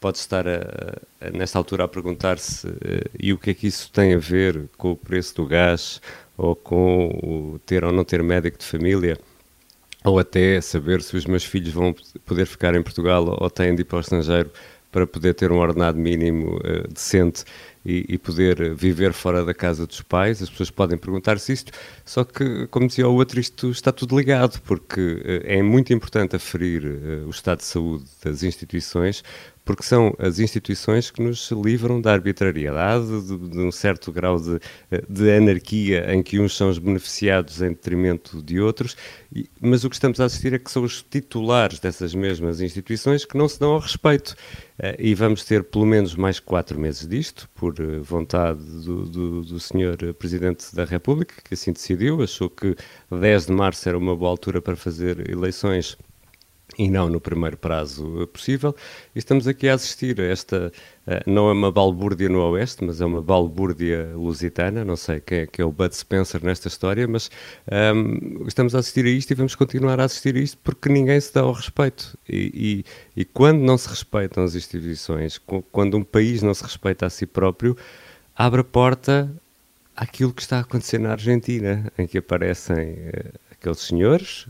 pode 0.00 0.18
estar, 0.18 0.46
a, 0.48 0.96
a, 1.20 1.30
nesta 1.30 1.58
altura, 1.58 1.84
a 1.84 1.88
perguntar-se 1.88 2.66
eh, 2.68 3.10
e 3.18 3.32
o 3.32 3.38
que 3.38 3.50
é 3.50 3.54
que 3.54 3.66
isso 3.66 3.90
tem 3.92 4.14
a 4.14 4.18
ver 4.18 4.68
com 4.78 4.92
o 4.92 4.96
preço 4.96 5.34
do 5.36 5.46
gás, 5.46 6.00
ou 6.36 6.54
com 6.56 7.08
o 7.22 7.58
ter 7.66 7.84
ou 7.84 7.92
não 7.92 8.04
ter 8.04 8.22
médico 8.22 8.58
de 8.58 8.64
família, 8.64 9.18
ou 10.06 10.20
até 10.20 10.60
saber 10.60 11.02
se 11.02 11.16
os 11.16 11.26
meus 11.26 11.44
filhos 11.44 11.72
vão 11.72 11.94
poder 12.24 12.46
ficar 12.46 12.74
em 12.76 12.82
Portugal 12.82 13.36
ou 13.40 13.50
têm 13.50 13.74
de 13.74 13.82
ir 13.82 13.84
para 13.84 13.98
o 13.98 14.00
estrangeiro 14.00 14.50
para 14.92 15.04
poder 15.04 15.34
ter 15.34 15.50
um 15.50 15.58
ordenado 15.58 15.98
mínimo 15.98 16.56
uh, 16.58 16.88
decente 16.88 17.44
e, 17.84 18.06
e, 18.08 18.16
poder 18.16 18.74
viver 18.74 19.12
fora 19.12 19.44
da 19.44 19.52
casa 19.52 19.86
dos 19.86 20.00
pais. 20.00 20.40
As 20.40 20.48
pessoas 20.48 20.70
podem 20.70 20.96
perguntar-se 20.96 21.52
isto, 21.52 21.72
só 22.04 22.24
que, 22.24 22.66
como 22.68 22.86
dizia 22.86 23.06
o 23.06 23.14
outro, 23.14 23.38
isto 23.38 23.70
está 23.70 23.92
tudo 23.92 24.16
ligado, 24.16 24.60
porque 24.62 25.00
uh, 25.00 25.42
é 25.44 25.60
muito 25.60 25.92
importante 25.92 26.36
aferir 26.36 26.84
uh, 26.84 27.26
o 27.26 27.30
estado 27.30 27.58
de 27.58 27.64
saúde 27.64 28.04
das 28.24 28.42
instituições, 28.42 29.22
porque 29.66 29.82
são 29.82 30.14
as 30.20 30.38
instituições 30.38 31.10
que 31.10 31.20
nos 31.20 31.50
livram 31.50 32.00
da 32.00 32.12
arbitrariedade, 32.12 33.04
de, 33.22 33.36
de 33.50 33.58
um 33.58 33.72
certo 33.72 34.12
grau 34.12 34.38
de, 34.38 34.60
de, 35.08 35.30
anarquia 35.32 36.14
em 36.14 36.22
que 36.22 36.38
uns 36.38 36.56
são 36.56 36.70
os 36.70 36.78
beneficiados 36.78 37.60
em 37.60 37.70
detrimento 37.70 38.40
de 38.40 38.60
outros, 38.60 38.96
e, 39.34 39.50
mas 39.60 39.82
o 39.82 39.90
que 39.90 39.96
estamos 39.96 40.20
a 40.20 40.26
assistir 40.26 40.54
é 40.54 40.58
que 40.60 40.70
são 40.70 40.84
os 40.84 41.02
titulares 41.02 41.80
dessas 41.80 42.14
mesmas 42.14 42.60
instituições 42.60 43.24
que 43.24 43.36
não 43.36 43.48
se 43.48 43.58
dão 43.58 43.72
ao 43.72 43.80
respeito. 43.80 44.36
Uh, 44.78 44.94
e 44.98 45.14
vamos 45.14 45.42
ter 45.42 45.64
pelo 45.64 45.86
menos 45.86 46.14
mais 46.14 46.38
quatro 46.38 46.78
meses 46.78 47.08
disto, 47.08 47.48
por 47.54 47.74
uh, 47.80 48.02
vontade 48.04 48.62
do, 48.62 49.04
do, 49.06 49.40
do 49.42 49.58
Sr. 49.58 50.14
Presidente 50.16 50.72
da 50.76 50.84
República, 50.84 51.34
que 51.42 51.54
assim 51.54 51.72
decidiu, 51.72 52.22
achou 52.22 52.48
que 52.48 52.76
10 53.10 53.46
de 53.46 53.52
março 53.52 53.88
era 53.88 53.98
uma 53.98 54.14
boa 54.14 54.30
altura 54.30 54.62
para 54.62 54.76
fazer 54.76 55.28
eleições 55.28 55.98
e 56.78 56.90
não 56.90 57.08
no 57.08 57.20
primeiro 57.20 57.56
prazo 57.56 58.28
possível. 58.32 58.74
E 59.14 59.18
estamos 59.18 59.46
aqui 59.46 59.68
a 59.68 59.74
assistir 59.74 60.20
a 60.20 60.24
esta, 60.24 60.72
não 61.26 61.48
é 61.48 61.52
uma 61.52 61.70
balbúrdia 61.70 62.28
no 62.28 62.40
Oeste, 62.50 62.84
mas 62.84 63.00
é 63.00 63.04
uma 63.04 63.22
balbúrdia 63.22 64.10
lusitana, 64.14 64.84
não 64.84 64.96
sei 64.96 65.20
quem 65.20 65.38
é, 65.38 65.48
é 65.58 65.64
o 65.64 65.72
Bud 65.72 65.94
Spencer 65.94 66.44
nesta 66.44 66.68
história, 66.68 67.06
mas 67.06 67.30
um, 67.94 68.46
estamos 68.46 68.74
a 68.74 68.80
assistir 68.80 69.06
a 69.06 69.08
isto 69.08 69.30
e 69.30 69.34
vamos 69.34 69.54
continuar 69.54 70.00
a 70.00 70.04
assistir 70.04 70.36
a 70.36 70.40
isto 70.40 70.58
porque 70.62 70.88
ninguém 70.88 71.20
se 71.20 71.32
dá 71.32 71.40
ao 71.40 71.52
respeito. 71.52 72.18
E, 72.28 72.84
e, 73.16 73.20
e 73.20 73.24
quando 73.24 73.60
não 73.60 73.78
se 73.78 73.88
respeitam 73.88 74.44
as 74.44 74.54
instituições, 74.54 75.40
quando 75.72 75.96
um 75.96 76.02
país 76.02 76.42
não 76.42 76.52
se 76.52 76.62
respeita 76.62 77.06
a 77.06 77.10
si 77.10 77.26
próprio, 77.26 77.76
abre 78.34 78.60
a 78.60 78.64
porta 78.64 79.32
àquilo 79.96 80.32
que 80.32 80.42
está 80.42 80.58
a 80.58 80.60
acontecer 80.60 80.98
na 80.98 81.12
Argentina, 81.12 81.90
em 81.96 82.06
que 82.06 82.18
aparecem 82.18 82.92
uh, 82.92 83.32
aqueles 83.50 83.78
senhores 83.78 84.46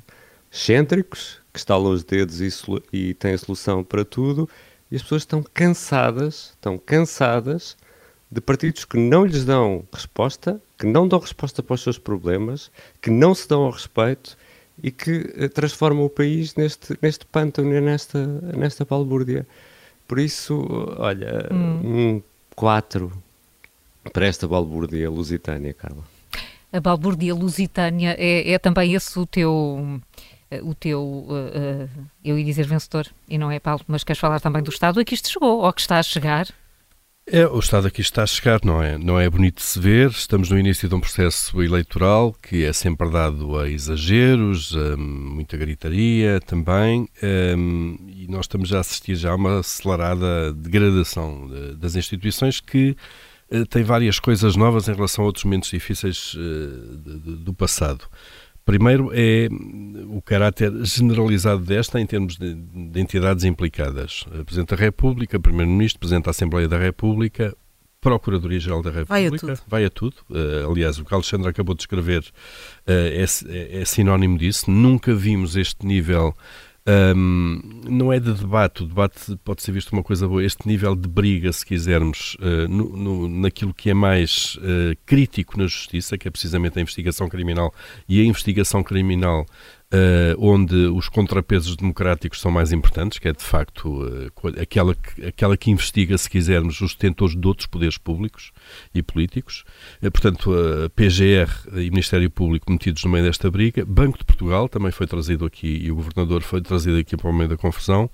excêntricos 0.51 1.41
que 1.57 1.61
estalam 1.61 1.91
os 1.91 2.05
dedos 2.05 2.43
e, 2.43 2.51
e 2.93 3.15
têm 3.15 3.33
a 3.33 3.39
solução 3.39 3.83
para 3.83 4.05
tudo, 4.05 4.47
e 4.91 4.97
as 4.97 5.03
pessoas 5.03 5.23
estão 5.23 5.43
cansadas, 5.43 6.51
estão 6.51 6.77
cansadas 6.77 7.79
de 8.31 8.43
partidos 8.43 8.85
que 8.85 8.99
não 8.99 9.25
lhes 9.25 9.47
dão 9.47 9.83
resposta, 9.91 10.61
que 10.79 10.85
não 10.85 11.09
dão 11.09 11.19
resposta 11.19 11.63
para 11.63 11.73
os 11.73 11.83
seus 11.83 11.99
problemas, 11.99 12.71
que 13.01 13.09
não 13.09 13.35
se 13.35 13.49
dão 13.49 13.63
ao 13.63 13.71
respeito 13.71 14.37
e 14.83 14.91
que 14.91 15.33
eh, 15.35 15.49
transformam 15.49 16.05
o 16.05 16.11
país 16.11 16.55
neste, 16.57 16.95
neste 17.01 17.25
pântano 17.25 17.81
nesta, 17.81 18.27
nesta 18.55 18.85
balbúrdia. 18.85 19.47
Por 20.07 20.19
isso, 20.19 20.63
olha, 20.99 21.49
hum. 21.51 22.17
um 22.17 22.23
4 22.55 23.11
para 24.13 24.27
esta 24.27 24.47
balbúrdia 24.47 25.09
lusitânia, 25.09 25.73
Carla. 25.73 26.05
A 26.71 26.81
balbúrdia 26.81 27.35
lusitânia 27.35 28.15
é, 28.19 28.53
é 28.53 28.59
também 28.59 28.93
esse 28.93 29.19
o 29.19 29.25
teu 29.25 29.99
o 30.62 30.75
teu, 30.75 31.03
uh, 31.03 31.29
uh, 31.29 31.88
eu 32.25 32.38
ia 32.38 32.45
dizer 32.45 32.67
vencedor, 32.67 33.07
e 33.29 33.37
não 33.38 33.50
é 33.50 33.59
Paulo, 33.59 33.83
mas 33.87 34.05
queres 34.05 34.21
falar 34.21 34.41
também 34.41 34.62
do 34.62 34.71
Estado 34.71 35.00
a 35.00 35.05
que 35.05 35.15
isto 35.15 35.31
chegou, 35.31 35.62
ou 35.62 35.73
que 35.73 35.81
está 35.81 35.99
a 35.99 36.03
chegar? 36.03 36.47
É, 37.29 37.45
o 37.45 37.59
Estado 37.59 37.88
aqui 37.88 38.00
está 38.00 38.23
a 38.23 38.26
chegar, 38.26 38.61
não 38.65 38.81
é? 38.81 38.97
Não 38.97 39.19
é 39.19 39.29
bonito 39.29 39.57
de 39.57 39.65
se 39.65 39.81
ver. 39.81 40.11
Estamos 40.11 40.49
no 40.49 40.57
início 40.57 40.88
de 40.88 40.95
um 40.95 41.00
processo 41.00 41.61
eleitoral 41.61 42.33
que 42.33 42.65
é 42.65 42.73
sempre 42.73 43.11
dado 43.11 43.59
a 43.59 43.69
exageros, 43.69 44.76
a 44.76 44.97
muita 44.97 45.57
gritaria 45.57 46.41
também, 46.47 47.09
um, 47.59 47.97
e 48.07 48.29
nós 48.29 48.45
estamos 48.45 48.73
a 48.73 48.79
assistir 48.79 49.17
já 49.17 49.33
a 49.33 49.35
uma 49.35 49.59
acelerada 49.59 50.53
degradação 50.53 51.49
de, 51.49 51.75
das 51.75 51.97
instituições 51.97 52.61
que 52.61 52.97
uh, 53.50 53.67
tem 53.67 53.83
várias 53.83 54.21
coisas 54.21 54.55
novas 54.55 54.87
em 54.87 54.95
relação 54.95 55.25
a 55.25 55.26
outros 55.26 55.45
momentos 55.45 55.69
difíceis 55.69 56.33
uh, 56.35 56.97
do 57.38 57.53
passado. 57.53 58.05
Primeiro 58.67 59.13
é 59.15 59.49
o 60.09 60.21
caráter 60.21 60.73
generalizado 60.85 61.65
desta 61.65 62.01
em 62.01 62.05
termos 62.05 62.37
de, 62.37 62.53
de 62.53 63.01
entidades 63.01 63.45
implicadas. 63.45 64.25
A 64.27 64.43
Presidente 64.43 64.71
da 64.71 64.77
República, 64.77 65.39
Primeiro-Ministro, 65.39 66.01
Presidente 66.01 66.25
da 66.25 66.33
Assembleia 66.33 66.67
da 66.67 66.77
República, 66.77 67.57
Procuradoria-Geral 68.01 68.83
da 68.83 68.91
República. 68.91 69.15
Vai 69.15 69.27
a 69.27 69.31
tudo. 69.31 69.63
Vai 69.69 69.85
a 69.85 69.91
tudo. 69.91 70.17
Uh, 70.29 70.69
aliás, 70.71 70.99
o 70.99 71.05
que 71.05 71.15
Alexandre 71.15 71.49
acabou 71.49 71.77
de 71.77 71.83
escrever 71.83 72.23
uh, 72.23 72.25
é, 72.87 73.25
é, 73.49 73.83
é 73.83 73.85
sinónimo 73.85 74.37
disso. 74.37 74.69
Nunca 74.69 75.15
vimos 75.15 75.55
este 75.55 75.87
nível 75.87 76.35
um, 76.88 77.61
não 77.88 78.12
é 78.12 78.21
de 78.21 78.33
debate, 78.33 78.85
o 78.85 78.87
debate 78.87 79.37
pode 79.45 79.62
ser 79.62 79.73
visto 79.73 79.93
uma 79.93 80.02
coisa 80.02 80.28
boa. 80.28 80.45
Este 80.45 80.69
nível 80.69 80.95
de 80.95 81.09
briga, 81.09 81.52
se 81.52 81.66
quisermos, 81.66 82.37
uh, 82.37 82.69
no, 82.69 82.97
no, 82.97 83.28
naquilo 83.28 83.75
que 83.75 83.90
é 83.90 83.95
mais 83.95 84.57
uh, 84.57 84.97
crítico 85.05 85.59
na 85.59 85.66
justiça, 85.66 86.16
que 86.16 86.28
é 86.28 86.31
precisamente 86.31 86.78
a 86.78 86.83
investigação 86.83 87.28
criminal, 87.28 87.75
e 88.09 88.21
a 88.21 88.25
investigação 88.25 88.85
criminal 88.85 89.47
Uh, 89.87 90.35
onde 90.38 90.75
os 90.75 91.09
contrapesos 91.09 91.76
democráticos 91.76 92.40
são 92.40 92.50
mais 92.50 92.73
importantes, 92.73 93.21
que 93.21 93.28
é 93.28 93.33
de 93.33 93.43
facto 93.43 94.02
uh, 94.02 94.61
aquela, 94.61 94.97
que, 94.97 95.25
aquela 95.25 95.57
que 95.57 95.71
investiga, 95.71 96.19
se 96.19 96.28
quisermos, 96.28 96.81
os 96.81 96.93
detentores 96.93 97.37
de 97.37 97.47
outros 97.47 97.69
poderes 97.69 97.97
públicos 97.97 98.50
e 98.93 99.00
políticos. 99.00 99.62
Uh, 100.02 100.11
portanto, 100.11 100.52
a 100.52 100.90
PGR 100.90 101.81
e 101.81 101.90
Ministério 101.90 102.28
Público 102.28 102.71
metidos 102.71 103.05
no 103.05 103.11
meio 103.11 103.25
desta 103.25 103.49
briga. 103.49 103.85
Banco 103.85 104.19
de 104.19 104.25
Portugal 104.25 104.69
também 104.69 104.90
foi 104.90 105.07
trazido 105.07 105.47
aqui 105.47 105.69
e 105.85 105.93
o 105.93 105.95
Governador 105.95 106.43
foi 106.43 106.61
trazido 106.61 106.99
aqui 106.99 107.16
para 107.16 107.31
o 107.31 107.33
meio 107.33 107.49
da 107.49 107.57
confusão. 107.57 108.11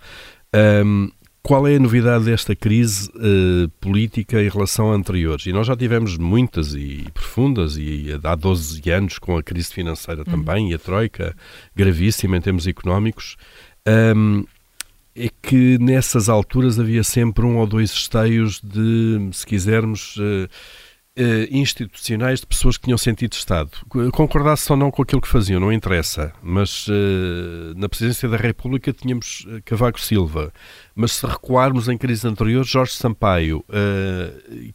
Um, 0.54 1.10
qual 1.42 1.66
é 1.66 1.74
a 1.74 1.80
novidade 1.80 2.24
desta 2.24 2.54
crise 2.54 3.10
uh, 3.10 3.68
política 3.80 4.40
em 4.40 4.48
relação 4.48 4.92
a 4.92 4.94
anteriores? 4.94 5.44
E 5.46 5.52
nós 5.52 5.66
já 5.66 5.76
tivemos 5.76 6.16
muitas 6.16 6.74
e 6.74 7.04
profundas, 7.12 7.76
e 7.76 8.08
há 8.22 8.34
12 8.34 8.88
anos 8.90 9.18
com 9.18 9.36
a 9.36 9.42
crise 9.42 9.72
financeira 9.72 10.24
também, 10.24 10.70
e 10.70 10.74
a 10.74 10.78
Troika, 10.78 11.34
gravíssima 11.74 12.36
em 12.36 12.40
termos 12.40 12.66
económicos. 12.66 13.36
Um, 14.16 14.44
é 15.16 15.28
que 15.42 15.78
nessas 15.78 16.28
alturas 16.28 16.78
havia 16.78 17.02
sempre 17.02 17.44
um 17.44 17.56
ou 17.58 17.66
dois 17.66 17.90
esteios 17.90 18.60
de, 18.62 19.28
se 19.32 19.44
quisermos, 19.44 20.16
Uh, 20.16 20.48
institucionais 21.50 22.40
de 22.40 22.46
pessoas 22.46 22.78
que 22.78 22.84
tinham 22.84 22.96
sentido 22.96 23.34
Estado. 23.34 23.70
Concordasse 24.12 24.72
ou 24.72 24.78
não 24.78 24.90
com 24.90 25.02
aquilo 25.02 25.20
que 25.20 25.28
faziam, 25.28 25.60
não 25.60 25.70
interessa. 25.72 26.32
Mas 26.42 26.88
uh, 26.88 27.74
na 27.76 27.88
presidência 27.88 28.28
da 28.28 28.38
República 28.38 28.92
tínhamos 28.92 29.46
Cavaco 29.64 30.00
Silva, 30.00 30.52
mas 30.94 31.12
se 31.12 31.26
recuarmos 31.26 31.88
em 31.88 31.98
crises 31.98 32.24
anteriores, 32.24 32.68
Jorge 32.68 32.92
Sampaio, 32.92 33.64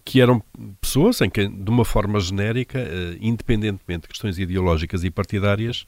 que 0.03 0.22
eram 0.22 0.41
pessoas 0.82 1.22
em 1.22 1.29
que, 1.29 1.48
de 1.48 1.70
uma 1.70 1.86
forma 1.86 2.20
genérica, 2.20 2.79
independentemente 3.20 4.03
de 4.03 4.08
questões 4.10 4.38
ideológicas 4.39 5.03
e 5.03 5.10
partidárias, 5.10 5.86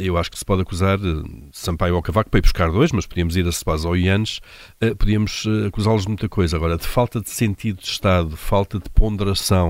eu 0.00 0.16
acho 0.16 0.30
que 0.30 0.38
se 0.38 0.44
pode 0.44 0.62
acusar 0.62 0.98
Sampaio 1.52 1.96
ou 1.96 2.02
Cavaco 2.02 2.30
para 2.30 2.38
ir 2.38 2.42
buscar 2.42 2.70
dois, 2.70 2.92
mas 2.92 3.06
podíamos 3.06 3.36
ir 3.36 3.46
a 3.46 3.52
Sebas 3.52 3.84
ou 3.84 3.96
Ianes, 3.96 4.40
podíamos 4.98 5.44
acusá-los 5.66 6.02
de 6.02 6.08
muita 6.08 6.28
coisa. 6.28 6.56
Agora, 6.56 6.76
de 6.76 6.86
falta 6.86 7.20
de 7.20 7.30
sentido 7.30 7.80
de 7.80 7.86
Estado, 7.86 8.36
falta 8.36 8.78
de 8.78 8.88
ponderação, 8.90 9.67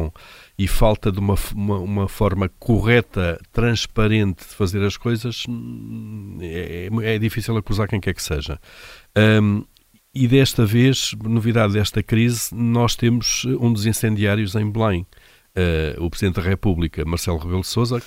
e 0.59 0.67
falta 0.67 1.11
de 1.13 1.19
uma, 1.19 1.35
uma, 1.55 1.79
uma, 1.79 2.09
forma 2.09 2.49
correta, 2.59 3.41
transparente 3.53 4.47
de 4.49 4.55
fazer 4.55 4.83
as 4.83 4.97
coisas, 4.97 5.45
hum, 5.49 6.39
é, 6.41 6.89
é 7.15 7.19
difícil 7.19 7.57
acusar 7.57 7.89
quem 7.89 8.01
quer 8.01 8.15
que 8.15 8.23
seja. 8.23 8.59
Um, 9.17 9.65
e 10.15 10.27
desta 10.27 10.65
vez, 10.67 11.15
novidade 11.23 11.75
desta 11.75 12.03
crise, 12.03 12.55
nós 12.55 12.97
temos 12.97 13.45
um 13.61 13.73
dos 13.73 13.87
incendiários 13.87 14.55
em 14.55 14.71
Belém. 14.71 15.07
Uh, 15.57 16.05
o 16.05 16.11
Presidente 16.11 16.37
da 16.37 16.43
República, 16.43 17.05
Marcelo 17.05 17.39
Rebelo 17.39 17.63
de 17.63 17.67
Sousa, 17.67 18.03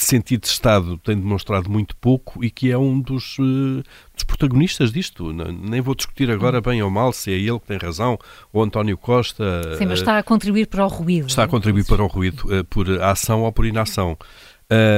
sentido 0.00 0.42
de 0.42 0.48
Estado 0.48 0.96
tem 0.98 1.16
demonstrado 1.16 1.70
muito 1.70 1.94
pouco 1.96 2.42
e 2.44 2.50
que 2.50 2.70
é 2.70 2.78
um 2.78 2.98
dos, 2.98 3.38
uh, 3.38 3.82
dos 4.14 4.24
protagonistas 4.26 4.90
disto. 4.92 5.32
nem 5.32 5.80
vou 5.80 5.94
discutir 5.94 6.30
agora 6.30 6.60
bem 6.60 6.82
ou 6.82 6.90
mal 6.90 7.12
se 7.12 7.30
é 7.30 7.36
ele 7.36 7.58
que 7.58 7.66
tem 7.66 7.78
razão 7.78 8.18
ou 8.52 8.62
António 8.62 8.96
Costa. 8.96 9.76
Sim, 9.76 9.86
mas 9.86 9.98
está 9.98 10.18
a 10.18 10.22
contribuir 10.22 10.66
para 10.66 10.84
o 10.84 10.88
ruído. 10.88 11.26
Está 11.26 11.44
a 11.44 11.48
contribuir 11.48 11.84
para 11.84 12.02
o 12.02 12.06
ruído, 12.06 12.42
uh, 12.46 12.64
por 12.64 12.88
ação 13.02 13.42
ou 13.42 13.52
por 13.52 13.66
inação. 13.66 14.16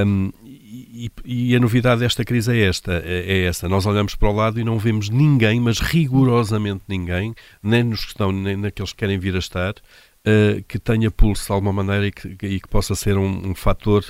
Um, 0.07 0.31
e, 0.45 1.11
e, 1.25 1.57
a 1.57 1.59
novidade 1.59 2.01
desta 2.01 2.25
crise 2.25 2.53
é 2.53 2.69
esta, 2.69 3.03
é, 3.05 3.25
é 3.27 3.45
esta. 3.47 3.69
Nós 3.69 3.85
olhamos 3.87 4.15
para 4.15 4.29
o 4.29 4.33
lado 4.33 4.61
e 4.61 4.65
não 4.65 4.79
vemos 4.79 5.09
ninguém, 5.09 5.61
mas 5.61 5.81
rigorosamente 5.81 6.83
ninguém, 6.87 7.35
nem 7.61 7.83
nos 7.83 8.03
que 8.03 8.09
estão, 8.09 8.31
nem 8.31 8.57
naqueles 8.57 8.93
que 8.93 8.99
querem 8.99 9.19
vir 9.19 9.35
a 9.35 9.39
estar, 9.39 9.73
uh, 9.73 10.63
que 10.69 10.79
tenha 10.79 11.11
pulso 11.11 11.47
de 11.47 11.53
alguma 11.53 11.73
maneira 11.73 12.07
e 12.07 12.13
que, 12.13 12.29
e 12.47 12.61
que 12.61 12.69
possa 12.69 12.95
ser 12.95 13.17
um, 13.17 13.51
um 13.51 13.55
fator 13.55 14.05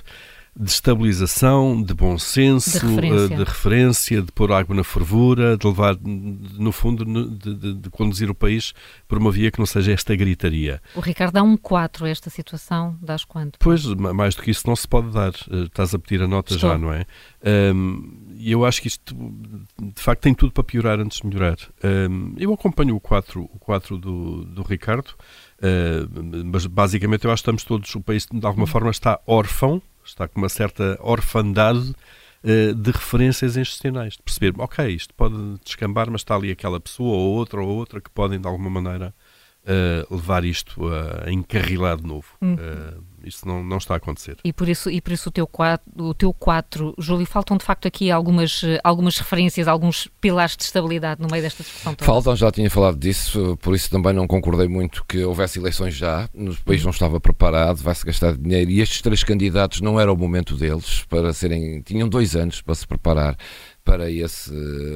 de 0.57 0.71
estabilização, 0.71 1.83
de 1.83 1.93
bom 1.93 2.17
senso, 2.17 2.79
de 2.79 2.87
referência, 2.87 3.37
de, 3.37 3.45
referência, 3.45 4.23
de 4.23 4.31
pôr 4.31 4.53
água 4.53 4.75
na 4.75 4.85
fervura, 4.85 5.57
de 5.57 5.67
levar, 5.67 5.97
no 6.01 6.71
fundo, 6.71 7.05
de, 7.05 7.55
de, 7.55 7.75
de, 7.75 7.91
conduzir 7.91 8.31
o 8.31 8.35
país 8.35 8.73
por 9.09 9.19
uma 9.19 9.33
via 9.33 9.51
que 9.51 9.59
não 9.59 9.67
seja 9.67 9.93
esta 9.93 10.15
gritaria. 10.15 10.81
O 10.95 11.01
Ricardo 11.01 11.35
dá 11.35 11.43
um 11.43 11.57
4 11.57 12.07
a 12.07 12.09
esta 12.09 12.31
situação, 12.31 12.97
dás 13.03 13.25
quanto? 13.25 13.59
Pois, 13.59 13.85
mais 13.85 14.37
do 14.37 14.43
que 14.43 14.51
isso 14.53 14.69
não 14.69 14.77
se 14.77 14.87
pode 14.87 15.11
dar. 15.11 15.33
Eh, 15.51 15.65
estás 15.65 15.93
a 15.93 15.99
pedir 15.99 16.23
a 16.23 16.29
nota 16.29 16.55
Estou. 16.55 16.71
já, 16.71 16.79
não 16.79 16.93
é? 16.93 17.05
E 18.37 18.53
eu 18.53 18.65
acho 18.65 18.81
que 18.81 18.89
isto, 18.89 19.15
de 19.15 20.01
facto, 20.01 20.23
tem 20.23 20.35
tudo 20.35 20.53
para 20.53 20.63
piorar 20.63 21.01
antes 21.01 21.21
de 21.21 21.27
melhorar. 21.27 21.57
Um, 21.83 22.35
eu 22.39 22.53
acompanho 22.53 22.95
o 22.95 23.01
4, 23.01 23.43
o 23.43 23.59
4 23.59 23.99
do, 23.99 24.45
do 24.45 24.63
Ricardo, 24.63 25.09
uh, 25.09 26.45
mas 26.45 26.67
basicamente 26.67 27.25
eu 27.25 27.31
acho 27.31 27.43
que 27.43 27.51
estamos 27.51 27.65
todos, 27.65 27.95
o 27.95 28.01
país 28.01 28.27
de 28.31 28.47
alguma 28.47 28.67
forma 28.67 28.91
está 28.91 29.21
órfão 29.27 29.83
está 30.05 30.29
com 30.29 30.41
uma 30.41 30.49
certa 30.49 30.99
orfandade 31.01 31.95
uh, 32.45 32.75
de 32.75 32.91
referências 32.91 33.57
institucionais, 33.57 34.15
de 34.15 34.23
perceber, 34.23 34.55
ok, 34.59 34.87
isto 34.89 35.15
pode 35.15 35.37
descambar, 35.65 36.11
mas 36.11 36.21
está 36.21 36.35
ali 36.35 36.51
aquela 36.51 36.81
pessoa 36.81 37.17
ou 37.17 37.35
outra 37.35 37.61
ou 37.61 37.69
outra 37.69 38.01
que 38.01 38.11
podem 38.11 38.41
de 38.41 38.47
alguma 38.47 38.71
maneira 38.71 39.15
uh, 39.65 40.15
levar 40.15 40.45
isto 40.45 40.83
a, 40.89 41.31
encarrilar 41.31 41.97
de 41.97 42.07
novo. 42.07 42.27
Hum. 42.41 42.55
Uh, 42.55 43.15
isso 43.25 43.49
não, 43.49 43.65
não 43.65 43.79
está 43.79 43.95
a 43.95 43.97
acontecer. 43.97 44.37
E 44.45 44.53
por 44.53 44.69
isso, 44.69 44.91
e 44.91 45.01
por 45.01 45.13
isso 45.13 45.31
o, 45.31 45.33
teu 45.33 45.47
quatro, 45.47 45.91
o 45.97 46.13
teu 46.13 46.33
4, 46.33 46.95
Júlio, 46.99 47.25
faltam 47.27 47.57
de 47.57 47.65
facto 47.65 47.89
aqui 47.89 48.11
algumas, 48.11 48.61
algumas 48.83 49.17
referências, 49.17 49.67
alguns 49.67 50.09
pilares 50.21 50.57
de 50.57 50.65
estabilidade 50.65 51.23
no 51.23 51.29
meio 51.31 51.43
desta 51.43 51.63
discussão 51.63 51.95
toda. 51.95 52.05
Faltam, 52.05 52.37
já 52.37 52.51
tinha 52.51 52.71
falado 52.71 52.99
disso, 52.99 53.57
por 53.63 53.75
isso 53.75 53.89
também 53.89 54.13
não 54.13 54.27
concordei 54.27 54.69
muito 54.69 55.05
que 55.09 55.25
houvesse 55.25 55.59
eleições 55.59 55.95
já. 55.95 56.29
O 56.35 56.65
país 56.65 56.85
não 56.85 56.91
estava 56.91 57.19
preparado, 57.19 57.79
vai-se 57.79 58.05
gastar 58.05 58.37
dinheiro 58.37 58.71
e 58.71 58.81
estes 58.81 59.01
três 59.01 59.25
candidatos 59.25 59.81
não 59.81 59.99
era 59.99 60.13
o 60.13 60.17
momento 60.17 60.55
deles 60.55 61.05
para 61.09 61.33
serem. 61.33 61.81
tinham 61.81 62.09
dois 62.09 62.37
anos 62.37 62.61
para 62.61 62.75
se 62.75 62.87
preparar 62.87 63.37
para 63.85 64.11
esse 64.11 64.51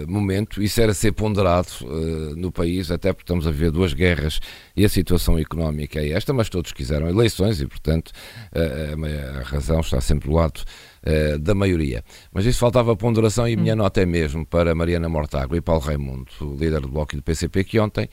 momento. 0.09 0.63
Isso 0.63 0.81
era 0.81 0.95
ser 0.95 1.13
ponderado 1.13 1.69
uh, 1.83 2.35
no 2.35 2.51
país, 2.51 2.91
até 2.91 3.13
porque 3.13 3.25
estamos 3.25 3.47
a 3.47 3.51
ver 3.51 3.71
duas 3.71 3.93
guerras 3.93 4.41
e 4.75 4.85
a 4.85 4.89
situação 4.89 5.39
económica 5.39 6.01
é 6.01 6.11
esta, 6.11 6.33
mas 6.33 6.49
todos 6.49 6.73
quiseram 6.73 7.09
eleições 7.09 7.61
e, 7.61 7.67
portanto, 7.67 8.09
uh, 8.09 9.39
a 9.39 9.43
razão 9.43 9.81
está 9.81 10.01
sempre 10.01 10.29
do 10.29 10.35
lado 10.35 10.63
uh, 11.05 11.39
da 11.39 11.55
maioria. 11.55 12.03
Mas 12.33 12.47
isso 12.47 12.59
faltava 12.59 12.97
ponderação 12.97 13.47
e 13.47 13.55
a 13.55 13.57
minha 13.57 13.75
hum. 13.75 13.79
nota 13.79 14.01
é 14.01 14.07
mesmo 14.07 14.47
para 14.47 14.75
Mariana 14.75 15.09
Mortágua 15.09 15.57
e 15.57 15.61
Paulo 15.61 15.83
Raimundo, 15.83 16.31
líder 16.59 16.81
do 16.81 16.89
Bloco 16.89 17.15
e 17.15 17.17
do 17.17 17.23
PCP, 17.23 17.65
que 17.65 17.79
ontem, 17.79 18.09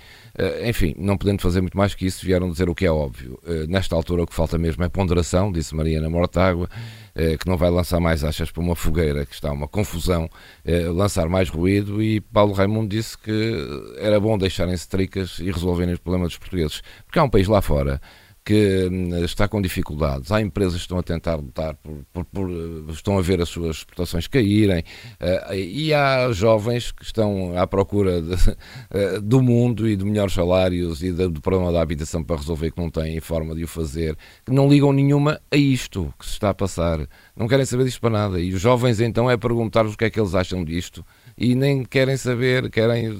enfim, 0.67 0.93
não 0.97 1.17
podendo 1.17 1.41
fazer 1.41 1.61
muito 1.61 1.77
mais 1.77 1.95
que 1.95 2.05
isso, 2.05 2.25
vieram 2.25 2.49
dizer 2.49 2.69
o 2.69 2.75
que 2.75 2.85
é 2.85 2.91
óbvio. 2.91 3.39
nesta 3.69 3.95
altura 3.95 4.23
o 4.23 4.27
que 4.27 4.35
falta 4.35 4.57
mesmo 4.57 4.83
é 4.83 4.89
ponderação, 4.89 5.51
disse 5.51 5.73
Mariana 5.73 6.09
Mortágua. 6.09 6.69
Eh, 7.15 7.38
que 7.38 7.47
não 7.47 7.56
vai 7.56 7.69
lançar 7.69 7.99
mais 8.01 8.25
achas 8.25 8.51
para 8.51 8.62
uma 8.62 8.75
fogueira, 8.75 9.25
que 9.25 9.34
está 9.34 9.49
uma 9.51 9.69
confusão, 9.69 10.30
eh, 10.65 10.89
lançar 10.89 11.30
mais 11.30 11.49
ruído, 11.49 12.04
e 12.04 12.19
Paulo 12.19 12.51
Raimundo 12.51 12.89
disse 12.89 13.17
que 13.17 13.56
era 13.97 14.19
bom 14.19 14.38
deixarem-se 14.38 14.89
tricas 14.89 15.39
e 15.39 15.49
resolverem 15.49 15.93
os 15.93 15.99
problemas 15.99 16.30
dos 16.30 16.38
portugueses. 16.38 16.82
Porque 17.06 17.17
há 17.17 17.23
um 17.23 17.30
país 17.30 17.47
lá 17.47 17.62
fora 17.62 18.01
que 18.45 18.88
hum, 18.91 19.25
está 19.25 19.47
com 19.47 19.60
dificuldades. 19.60 20.31
Há 20.31 20.39
empresas 20.39 20.75
que 20.75 20.81
estão 20.81 20.99
a 20.99 21.03
tentar 21.03 21.38
lutar 21.38 21.75
por, 21.75 22.05
por, 22.13 22.25
por 22.25 22.49
estão 22.89 23.17
a 23.17 23.21
ver 23.21 23.41
as 23.41 23.49
suas 23.49 23.77
exportações 23.77 24.27
caírem 24.27 24.84
uh, 25.19 25.53
e 25.55 25.91
há 25.91 26.31
jovens 26.31 26.91
que 26.91 27.03
estão 27.03 27.58
à 27.58 27.65
procura 27.65 28.21
de, 28.21 28.34
uh, 28.36 29.19
do 29.23 29.41
mundo 29.41 29.89
e 29.89 29.95
de 29.95 30.05
melhores 30.05 30.34
salários 30.34 31.01
e 31.01 31.12
do 31.12 31.41
problema 31.41 31.71
da 31.71 31.81
habitação 31.81 32.23
para 32.23 32.36
resolver 32.36 32.69
que 32.69 32.79
não 32.79 32.91
têm 32.91 33.19
forma 33.19 33.55
de 33.55 33.63
o 33.63 33.67
fazer, 33.67 34.15
que 34.45 34.51
não 34.51 34.69
ligam 34.69 34.93
nenhuma 34.93 35.41
a 35.51 35.58
isto 35.58 36.13
que 36.19 36.25
se 36.25 36.34
está 36.34 36.51
a 36.51 36.53
passar. 36.53 37.08
Não 37.36 37.47
querem 37.47 37.65
saber 37.65 37.86
disto 37.86 37.99
para 37.99 38.12
nada. 38.12 38.39
E 38.39 38.53
os 38.53 38.62
jovens 38.62 38.99
então 38.99 39.29
é 39.29 39.36
perguntar 39.36 39.88
o 39.88 39.97
que 39.97 40.05
é 40.05 40.10
que 40.10 40.19
eles 40.19 40.36
acham 40.36 40.63
disto 40.63 41.03
e 41.37 41.53
nem 41.53 41.83
querem 41.83 42.15
saber, 42.15 42.69
querem, 42.69 43.11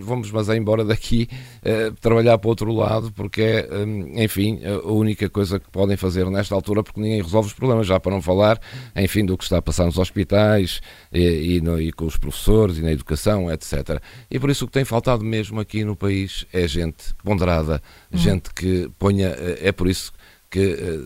vamos 0.00 0.30
mas 0.30 0.48
é 0.48 0.56
embora 0.56 0.84
daqui 0.84 1.28
uh, 1.64 1.92
trabalhar 2.00 2.36
para 2.36 2.48
outro 2.48 2.70
lado, 2.72 3.10
porque 3.12 3.40
é, 3.40 3.68
um, 3.72 4.22
enfim, 4.22 4.60
a 4.64 4.90
única 4.90 5.28
coisa 5.30 5.58
que 5.58 5.70
podem 5.70 5.96
fazer 5.96 6.28
nesta 6.28 6.54
altura, 6.54 6.82
porque 6.82 7.00
ninguém 7.00 7.22
resolve 7.22 7.48
os 7.48 7.54
problemas, 7.54 7.86
já 7.86 7.98
para 7.98 8.12
não 8.12 8.20
falar, 8.20 8.60
enfim, 8.94 9.24
do 9.24 9.38
que 9.38 9.44
está 9.44 9.58
a 9.58 9.62
passar 9.62 9.86
nos 9.86 9.96
hospitais 9.96 10.80
e, 11.10 11.56
e, 11.56 11.60
no, 11.62 11.80
e 11.80 11.92
com 11.92 12.04
os 12.04 12.16
professores 12.16 12.76
e 12.76 12.82
na 12.82 12.92
educação, 12.92 13.50
etc. 13.50 14.02
E 14.30 14.38
por 14.38 14.50
isso 14.50 14.64
o 14.64 14.68
que 14.68 14.74
tem 14.74 14.84
faltado 14.84 15.24
mesmo 15.24 15.58
aqui 15.58 15.82
no 15.82 15.96
país 15.96 16.46
é 16.52 16.68
gente 16.68 17.14
ponderada, 17.24 17.82
hum. 18.12 18.18
gente 18.18 18.52
que 18.52 18.90
ponha, 18.98 19.28
eh, 19.28 19.60
é 19.62 19.72
por 19.72 19.88
isso 19.88 20.12
que 20.50 20.60
eh, 20.60 20.98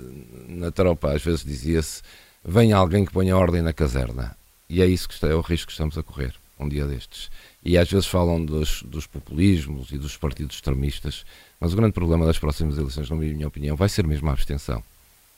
na 0.49 0.73
tropa 0.73 1.13
às 1.13 1.23
vezes 1.23 1.45
dizia-se, 1.45 2.03
vem 2.45 2.73
alguém 2.73 3.05
que 3.05 3.13
ponha 3.13 3.37
ordem 3.37 3.63
na 3.63 3.73
caserna. 3.73 4.37
E 4.69 4.83
é 4.83 4.87
isso 4.87 5.07
que 5.07 5.15
está, 5.15 5.29
é 5.29 5.35
o 5.35 5.41
risco 5.41 5.67
que 5.67 5.73
estamos 5.73 5.97
a 5.97 6.03
correr 6.03 6.35
um 6.59 6.69
dia 6.69 6.87
destes. 6.87 7.31
E 7.65 7.77
às 7.77 7.91
vezes 7.91 8.07
falam 8.07 8.45
dos, 8.45 8.83
dos 8.83 9.07
populismos 9.07 9.91
e 9.93 9.99
dos 9.99 10.17
partidos 10.17 10.57
extremistas, 10.57 11.25
mas 11.61 11.73
o 11.73 11.77
grande 11.77 11.93
problema 11.93 12.27
das 12.27 12.39
próximas 12.39 12.79
eleições, 12.79 13.11
na 13.11 13.17
minha 13.17 13.49
opinião, 13.49 13.77
vai 13.77 13.89
ser 13.89 14.07
mesmo 14.07 14.29
a 14.29 14.33
abstenção, 14.33 14.83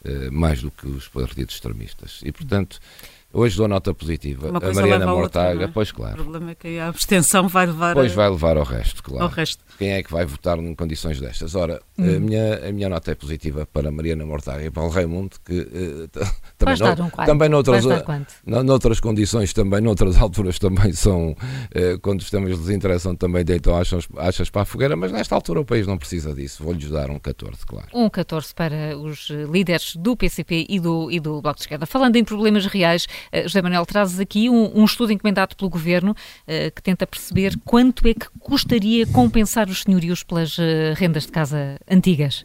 eh, 0.05 0.31
mais 0.31 0.63
do 0.63 0.71
que 0.71 0.87
os 0.87 1.09
partidos 1.09 1.55
extremistas. 1.55 2.21
E, 2.25 2.31
portanto, 2.31 2.81
Hoje 3.31 3.59
dou 3.59 3.69
nota 3.69 3.93
positiva. 3.93 4.49
a 4.49 4.73
Mariana 4.73 5.07
Mortaga, 5.07 5.51
outra, 5.51 5.65
é? 5.67 5.69
pois 5.69 5.93
claro. 5.93 6.15
O 6.15 6.25
problema 6.25 6.53
é 6.53 6.55
que 6.55 6.79
a 6.79 6.89
abstenção 6.89 7.47
vai 7.47 7.67
levar 7.67 7.95
Pois 7.95 8.13
a... 8.13 8.15
vai 8.15 8.31
levar 8.31 8.57
ao 8.57 8.65
resto, 8.65 9.03
claro. 9.03 9.25
Ao 9.25 9.29
resto. 9.29 9.63
Quem 9.77 9.91
é 9.91 10.03
que 10.03 10.11
vai 10.11 10.25
votar 10.25 10.59
em 10.59 10.75
condições 10.75 11.21
destas? 11.21 11.55
Ora, 11.55 11.79
hum. 11.99 12.17
a, 12.17 12.21
minha, 12.21 12.69
a 12.69 12.73
minha 12.73 12.89
nota 12.89 13.13
é 13.13 13.15
positiva 13.15 13.67
para 13.71 13.93
Mariana 13.93 14.25
Mortaga 14.25 14.65
e 14.65 14.71
para 14.71 14.83
o 14.83 14.89
Raimundo, 14.89 15.37
que 15.45 15.61
uh, 15.61 16.09
também, 16.57 16.77
no, 16.79 17.05
um 17.05 17.11
também 17.27 17.49
noutras, 17.51 17.85
uh, 17.85 18.63
noutras 18.65 18.99
condições, 18.99 19.53
também 19.53 19.83
noutras 19.83 20.17
alturas 20.21 20.59
também 20.59 20.95
são, 20.95 21.33
uh, 21.33 22.01
quando 22.01 22.21
os 22.21 22.31
temas 22.31 22.59
lhes 22.59 22.71
interessam, 22.71 23.15
também 23.15 23.45
deitam 23.45 23.77
achas, 23.77 24.09
achas 24.17 24.49
para 24.49 24.63
a 24.63 24.65
fogueira, 24.65 24.97
mas 24.97 25.13
nesta 25.13 25.35
altura 25.35 25.61
o 25.61 25.67
país 25.67 25.87
não 25.87 25.99
precisa 25.99 26.33
disso. 26.33 26.65
Vou-lhes 26.65 26.89
dar 26.89 27.11
um 27.11 27.19
14, 27.19 27.67
claro. 27.67 27.89
Um 27.93 28.09
14 28.09 28.55
para 28.55 28.97
os 28.97 29.29
líderes 29.29 29.97
do 29.97 30.17
PCP 30.17 30.65
e 30.67 30.81
do, 30.81 31.11
e 31.11 31.21
do 31.21 31.43
Bloco 31.43 31.57
de 31.57 31.65
Esquerda. 31.65 31.85
Falando 31.85 32.17
em 32.17 32.25
problemas 32.25 32.65
reais, 32.65 33.07
José 33.45 33.63
Manuel, 33.63 33.87
trazes 33.87 34.21
aqui 34.21 34.49
um, 34.49 34.81
um, 34.81 34.85
estudo 34.85 35.13
encomendado 35.13 35.57
pelo 35.57 35.71
Governo 35.71 36.13
uh, 36.13 36.75
que 36.75 36.83
tenta 36.83 37.07
perceber 37.07 37.59
quanto 37.65 38.07
é 38.07 38.15
que 38.15 38.27
custaria 38.39 39.07
compensar 39.07 39.69
os 39.69 39.83
senhorios 39.83 40.23
pelas 40.23 40.59
uh, 40.59 40.95
rendas 40.97 41.27
de 41.27 41.33
casa 41.33 41.79
antigas. 41.91 42.45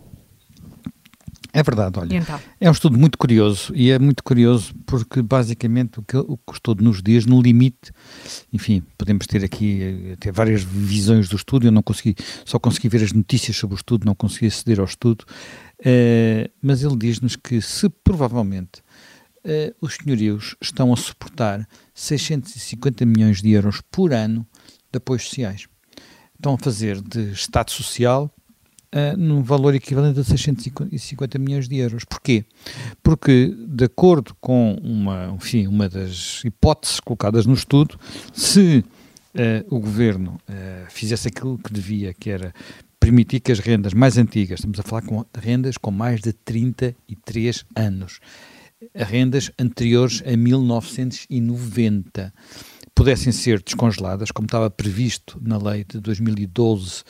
É 1.56 1.62
verdade, 1.62 2.00
olha. 2.00 2.16
Então? 2.16 2.40
É 2.60 2.68
um 2.68 2.72
estudo 2.72 2.98
muito 2.98 3.16
curioso 3.16 3.72
e 3.76 3.92
é 3.92 4.00
muito 4.00 4.24
curioso 4.24 4.74
porque 4.88 5.22
basicamente 5.22 6.00
o 6.00 6.02
que, 6.02 6.18
o 6.18 6.36
que 6.36 6.52
o 6.52 6.54
estudo 6.54 6.84
nos 6.84 7.00
diz, 7.00 7.28
no 7.28 7.40
limite, 7.40 7.92
enfim, 8.52 8.82
podemos 8.98 9.28
ter 9.28 9.46
aqui 9.46 10.16
ter 10.20 10.32
várias 10.32 10.64
visões 10.64 11.30
do 11.30 11.36
estudo, 11.36 11.68
eu 11.68 11.72
não 11.72 11.84
consegui, 11.84 12.16
só 12.44 12.58
consegui 12.58 12.90
ver 12.90 13.04
as 13.04 13.14
notícias 13.14 13.56
sobre 13.56 13.76
o 13.76 13.78
estudo, 13.78 14.04
não 14.04 14.16
consegui 14.16 14.48
aceder 14.48 14.80
ao 14.80 14.86
estudo, 14.86 15.26
uh, 15.80 16.50
mas 16.60 16.82
ele 16.82 16.98
diz-nos 16.98 17.36
que 17.36 17.62
se 17.62 17.88
provavelmente 17.88 18.82
uh, 19.46 19.76
os 19.82 19.96
senhorios 19.96 20.56
estão 20.62 20.94
a 20.94 20.96
suportar 20.96 21.68
650 21.94 23.06
milhões 23.06 23.42
de 23.42 23.52
euros 23.52 23.82
por 23.92 24.14
ano 24.14 24.46
de 24.92 24.98
apoios 24.98 25.24
sociais. 25.24 25.68
Estão 26.36 26.56
a 26.56 26.58
fazer 26.58 27.02
de 27.02 27.32
Estado 27.32 27.72
Social 27.72 28.34
uh, 28.94 29.18
num 29.18 29.42
valor 29.42 29.74
equivalente 29.74 30.20
a 30.20 30.24
650 30.24 31.40
milhões 31.40 31.68
de 31.68 31.78
euros. 31.78 32.04
Porquê? 32.06 32.46
Porque, 33.02 33.56
de 33.68 33.86
acordo 33.86 34.36
com 34.40 34.76
uma, 34.82 35.34
enfim, 35.36 35.68
uma 35.68 35.90
das 35.90 36.44
hipóteses 36.46 37.00
colocadas 37.00 37.46
no 37.46 37.54
estudo, 37.54 38.00
se 38.34 38.84
uh, 39.34 39.76
o 39.76 39.80
governo 39.80 40.40
uh, 40.50 40.90
fizesse 40.90 41.28
aquilo 41.28 41.58
que 41.58 41.74
devia, 41.74 42.14
que 42.14 42.30
era 42.30 42.54
permitir 43.00 43.42
que 43.42 43.52
as 43.52 43.60
rendas 43.60 43.94
mais 43.94 44.18
antigas, 44.18 44.60
estamos 44.60 44.80
a 44.80 44.84
falar 44.84 45.02
com 45.02 45.26
rendas 45.38 45.78
com 45.78 45.92
mais 45.92 46.22
de 46.22 46.32
33 46.32 47.66
anos, 47.76 48.20
rendas 48.96 49.52
anteriores 49.60 50.24
a 50.26 50.36
1990, 50.36 52.34
pudessem 52.96 53.32
ser 53.32 53.62
descongeladas, 53.62 54.32
como 54.32 54.46
estava 54.46 54.70
previsto 54.70 55.40
na 55.42 55.58
lei 55.58 55.84
de 55.84 56.00
2012 56.00 57.04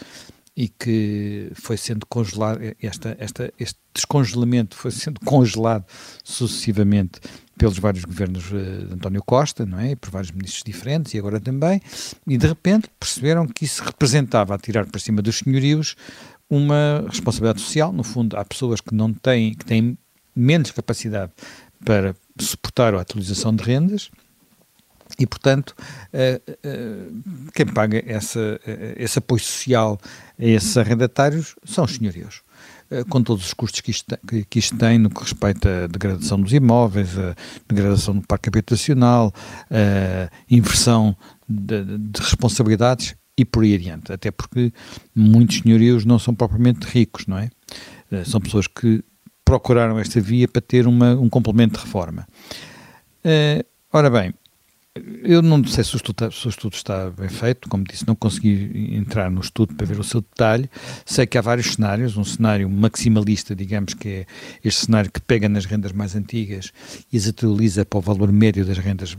e 0.56 0.68
que 0.68 1.52
foi 1.56 1.78
sendo 1.78 2.06
congelado, 2.06 2.60
esta, 2.82 3.16
esta, 3.20 3.52
este 3.60 3.80
descongelamento 3.94 4.76
foi 4.76 4.92
sendo 4.92 5.20
congelado 5.22 5.86
sucessivamente 6.24 7.20
pelos 7.58 7.80
vários 7.80 8.06
governos 8.06 8.52
uh, 8.52 8.88
de 8.88 8.94
António 8.94 9.24
Costa, 9.24 9.66
não 9.66 9.80
é? 9.80 9.92
E 9.92 9.96
por 9.96 10.12
vários 10.12 10.32
ministros 10.32 10.64
diferentes 10.64 11.14
e 11.14 11.18
agora 11.18 11.40
também, 11.40 11.82
e 12.28 12.38
de 12.38 12.48
repente 12.48 12.90
perceberam 13.00 13.48
que 13.48 13.66
isso 13.66 13.84
representava 13.84 14.54
a 14.54 14.58
tirar 14.58 14.86
para 14.86 15.00
cima 15.00 15.22
dos 15.22 15.40
senhorios 15.40 15.96
uma 16.50 17.06
responsabilidade 17.10 17.62
social, 17.62 17.92
no 17.92 18.04
fundo 18.04 18.38
há 18.38 18.46
pessoas 18.46 18.80
que 18.80 18.94
não 18.94 19.12
têm, 19.12 19.54
que 19.56 19.66
têm 19.66 19.98
menos 20.36 20.72
capacidade 20.72 21.32
para 21.86 22.16
suportar 22.40 22.94
a 22.96 23.02
atualização 23.02 23.56
de 23.56 23.64
rendas, 23.64 24.10
e, 25.20 25.28
portanto, 25.28 25.76
uh, 26.14 26.52
uh, 26.52 27.52
quem 27.54 27.66
paga 27.68 28.04
essa, 28.06 28.40
uh, 28.40 28.94
esse 28.98 29.20
apoio 29.20 29.42
social 29.42 30.00
a 30.40 30.46
esses 30.46 30.76
arrendatários 30.78 31.56
são 31.64 31.86
os 31.86 31.96
senhorios. 31.96 32.42
Com 33.10 33.24
todos 33.24 33.48
os 33.48 33.54
custos 33.56 33.82
que 33.82 33.90
isto, 33.90 34.16
que, 34.28 34.60
isto 34.60 34.78
tem 34.78 35.00
no 35.00 35.10
que 35.10 35.20
respeita 35.20 35.86
à 35.86 35.88
degradação 35.88 36.40
dos 36.40 36.54
imóveis, 36.54 37.18
a 37.18 37.34
degradação 37.68 38.14
do 38.14 38.22
parque 38.28 38.50
habitacional, 38.50 39.34
a 39.72 40.30
inversão 40.48 41.18
de, 41.50 41.84
de 41.98 42.22
responsabilidades 42.22 43.16
e 43.36 43.44
por 43.46 43.64
aí 43.64 43.74
adiante. 43.74 44.14
Até 44.14 44.30
porque 44.30 44.72
muitos 45.16 45.58
senhorios 45.58 46.06
não 46.06 46.20
são 46.20 46.36
propriamente 46.36 46.86
ricos, 46.86 47.26
não 47.26 47.40
é? 47.40 47.50
São 48.26 48.40
pessoas 48.40 48.68
que 48.68 49.04
procuraram 49.46 50.00
esta 50.00 50.20
via 50.20 50.48
para 50.48 50.62
ter 50.62 50.88
uma, 50.88 51.14
um 51.16 51.30
complemento 51.30 51.78
de 51.78 51.86
reforma. 51.86 52.28
ora 53.92 54.10
bem, 54.10 54.34
eu 55.24 55.42
não 55.42 55.64
sei 55.66 55.84
se 55.84 55.96
o, 55.96 55.98
estudo, 55.98 56.32
se 56.32 56.46
o, 56.46 56.50
estudo, 56.50 56.74
está 56.74 57.10
bem 57.10 57.28
feito, 57.28 57.68
como 57.68 57.84
disse, 57.84 58.06
não 58.06 58.14
consegui 58.14 58.96
entrar 58.96 59.32
no 59.32 59.42
estudo 59.42 59.74
para 59.74 59.88
ver 59.88 60.00
o 60.00 60.04
seu 60.04 60.22
detalhe. 60.22 60.70
Sei 61.04 61.26
que 61.26 61.36
há 61.36 61.42
vários 61.42 61.74
cenários, 61.74 62.16
um 62.16 62.24
cenário 62.24 62.70
maximalista, 62.70 63.56
digamos 63.56 63.96
que 63.96 64.08
é 64.08 64.26
este 64.64 64.86
cenário 64.86 65.12
que 65.12 65.20
pega 65.20 65.50
nas 65.50 65.66
rendas 65.66 65.92
mais 65.92 66.16
antigas 66.16 66.72
e 67.12 67.18
as 67.18 67.28
atualiza 67.28 67.84
para 67.84 67.98
o 67.98 68.02
valor 68.02 68.32
médio 68.32 68.64
das 68.64 68.78
rendas 68.78 69.18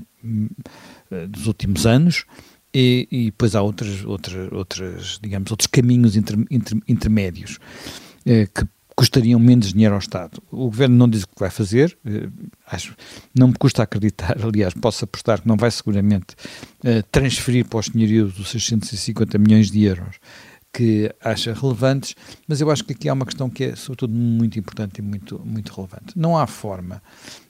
eh, 1.10 1.26
dos 1.26 1.48
últimos 1.48 1.86
anos. 1.86 2.24
E, 2.72 3.08
e 3.10 3.24
depois 3.26 3.56
há 3.56 3.62
outras, 3.62 4.04
outras, 4.04 4.52
outras, 4.52 5.18
digamos, 5.20 5.50
outros 5.50 5.66
caminhos 5.66 6.16
inter, 6.16 6.36
inter, 6.50 6.78
intermédios 6.86 7.58
eh, 8.24 8.46
que 8.46 8.64
custariam 8.96 9.40
menos 9.40 9.72
dinheiro 9.72 9.94
ao 9.94 9.98
Estado. 9.98 10.42
O 10.50 10.66
Governo 10.66 10.96
não 10.96 11.08
diz 11.08 11.22
o 11.22 11.28
que 11.28 11.38
vai 11.38 11.50
fazer, 11.50 11.96
eh, 12.06 12.28
acho, 12.66 12.96
não 13.34 13.48
me 13.48 13.54
custa 13.54 13.82
acreditar, 13.82 14.36
aliás, 14.42 14.74
posso 14.74 15.04
apostar 15.04 15.40
que 15.40 15.48
não 15.48 15.56
vai 15.56 15.70
seguramente 15.70 16.34
uh, 16.84 17.02
transferir 17.10 17.66
para 17.66 17.80
os 17.80 17.86
senhorios 17.86 18.38
os 18.38 18.50
650 18.50 19.38
milhões 19.38 19.70
de 19.70 19.82
euros 19.84 20.16
que 20.72 21.12
acha 21.20 21.54
relevantes, 21.54 22.16
mas 22.48 22.60
eu 22.60 22.68
acho 22.68 22.84
que 22.84 22.92
aqui 22.92 23.08
há 23.08 23.12
uma 23.12 23.24
questão 23.24 23.48
que 23.48 23.64
é, 23.64 23.76
sobretudo, 23.76 24.12
muito 24.12 24.58
importante 24.58 24.98
e 24.98 25.02
muito, 25.02 25.40
muito 25.44 25.72
relevante. 25.72 26.16
Não 26.16 26.36
há 26.36 26.48
forma 26.48 27.00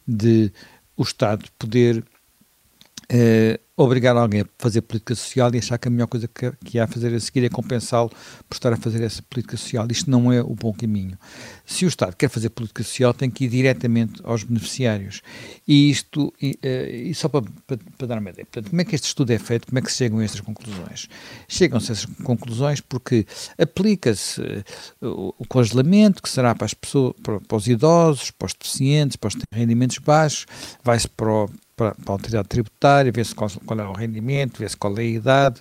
de 0.07 0.53
o 0.95 1.03
Estado 1.03 1.45
poder 1.59 1.99
uh, 2.01 3.64
obrigar 3.77 4.17
alguém 4.17 4.43
a 4.43 4.47
fazer 4.57 4.83
política 4.83 5.15
social 5.15 5.53
e 5.55 5.59
achar 5.59 5.79
que 5.79 5.89
a 5.89 5.91
melhor 5.91 6.07
coisa 6.07 6.29
que, 6.29 6.53
que 6.65 6.79
há 6.79 6.85
a 6.85 6.87
fazer 6.87 7.13
a 7.13 7.19
seguir 7.19 7.45
é 7.45 7.49
compensá-lo 7.49 8.09
por 8.49 8.55
estar 8.55 8.73
a 8.73 8.77
fazer 8.77 9.03
essa 9.03 9.21
política 9.23 9.57
social. 9.57 9.87
Isto 9.91 10.11
não 10.11 10.33
é 10.33 10.41
o 10.41 10.55
bom 10.55 10.73
caminho. 10.73 11.19
Se 11.67 11.85
o 11.85 11.89
Estado 11.89 12.15
quer 12.15 12.29
fazer 12.29 12.51
política 12.51 12.85
social, 12.85 13.13
tem 13.13 13.29
que 13.29 13.45
ir 13.45 13.49
diretamente 13.49 14.21
aos 14.23 14.45
beneficiários. 14.45 15.23
E 15.67 15.91
isto, 15.91 16.33
e, 16.41 16.59
uh, 16.65 16.95
e 16.95 17.15
só 17.15 17.29
para, 17.29 17.45
para, 17.67 17.79
para, 17.99 18.07
dar 18.07 18.19
uma 18.19 18.31
ideia, 18.31 18.47
portanto, 18.47 18.71
como 18.71 18.81
é 18.81 18.85
que 18.85 18.95
este 18.95 19.09
estudo 19.09 19.33
é 19.33 19.39
feito, 19.39 19.67
como 19.67 19.79
é 19.79 19.83
que 19.83 19.91
se 19.91 19.99
chegam 19.99 20.21
a 20.21 20.25
estas 20.25 20.41
conclusões? 20.41 21.09
Chegam-se 21.49 21.91
a 21.91 21.95
essas 21.95 22.07
conclusões 22.23 22.81
porque 22.81 23.27
aplica-se 23.59 24.41
uh, 24.41 25.35
o, 25.37 25.45
congelamento, 25.49 26.23
que 26.23 26.29
será 26.29 26.55
para 26.55 26.67
as 26.67 26.75
pessoas, 26.75 27.15
para, 27.21 27.41
para 27.41 27.57
os 27.57 27.67
idosos, 27.67 28.31
para 28.31 28.47
os 28.47 28.55
deficientes, 28.55 29.17
para 29.17 29.29
os 29.29 29.37
rendimentos 29.53 29.99
baixos, 29.99 30.47
vai-se 30.85 31.09
para 31.09 31.49
para, 31.77 31.95
para 31.95 32.05
a 32.09 32.13
autoridade 32.13 32.49
tributária, 32.49 33.13
ver-se 33.13 33.35
qual, 33.35 33.51
qual, 33.65 33.81
é 33.81 33.85
o 33.85 33.93
rendimento, 33.93 34.59
ver-se 34.59 34.77
qual 34.77 34.97
é 34.99 35.01
a 35.01 35.05
idade, 35.05 35.61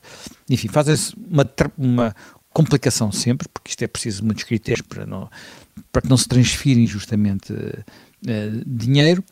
enfim, 0.50 0.68
fazem-se 0.68 1.16
uma, 1.30 1.46
uma 1.78 2.16
complicação 2.52 3.12
sempre, 3.12 3.48
porque 3.50 3.70
isto 3.72 3.84
é 3.84 3.88
preciso 3.88 4.24
muitos 4.24 4.44
critérios 4.44 4.86
para, 4.88 5.06
não, 5.06 5.30
para 5.92 6.02
que 6.02 6.10
não 6.10 6.18
se 6.18 6.28
transfira 6.28 6.80
injustamente 6.80 7.52
uh, 7.52 8.64
dinheiro, 8.66 9.24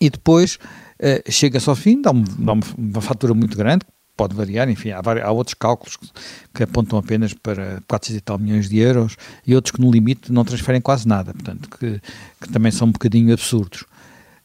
e 0.00 0.08
depois 0.08 0.56
uh, 1.00 1.30
chega-se 1.30 1.68
ao 1.68 1.74
fim, 1.74 2.00
dá, 2.00 2.12
um, 2.12 2.22
dá 2.22 2.52
uma, 2.52 2.62
uma, 2.78 3.00
fatura 3.00 3.34
muito 3.34 3.56
grande, 3.56 3.84
pode 4.16 4.36
variar, 4.36 4.68
enfim, 4.68 4.90
há, 4.90 5.00
vários, 5.00 5.24
há 5.24 5.32
outros 5.32 5.54
cálculos 5.54 5.96
que, 5.96 6.08
que, 6.54 6.62
apontam 6.62 6.98
apenas 6.98 7.34
para 7.34 7.82
400 7.88 8.18
e 8.18 8.20
tal 8.20 8.38
milhões 8.38 8.68
de 8.68 8.78
euros, 8.78 9.16
e 9.44 9.54
outros 9.54 9.72
que 9.72 9.80
no 9.80 9.90
limite 9.90 10.30
não 10.30 10.44
transferem 10.44 10.80
quase 10.80 11.08
nada, 11.08 11.32
portanto, 11.32 11.68
que, 11.70 12.00
que 12.40 12.52
também 12.52 12.70
são 12.70 12.86
um 12.88 12.92
bocadinho 12.92 13.32
absurdos. 13.32 13.82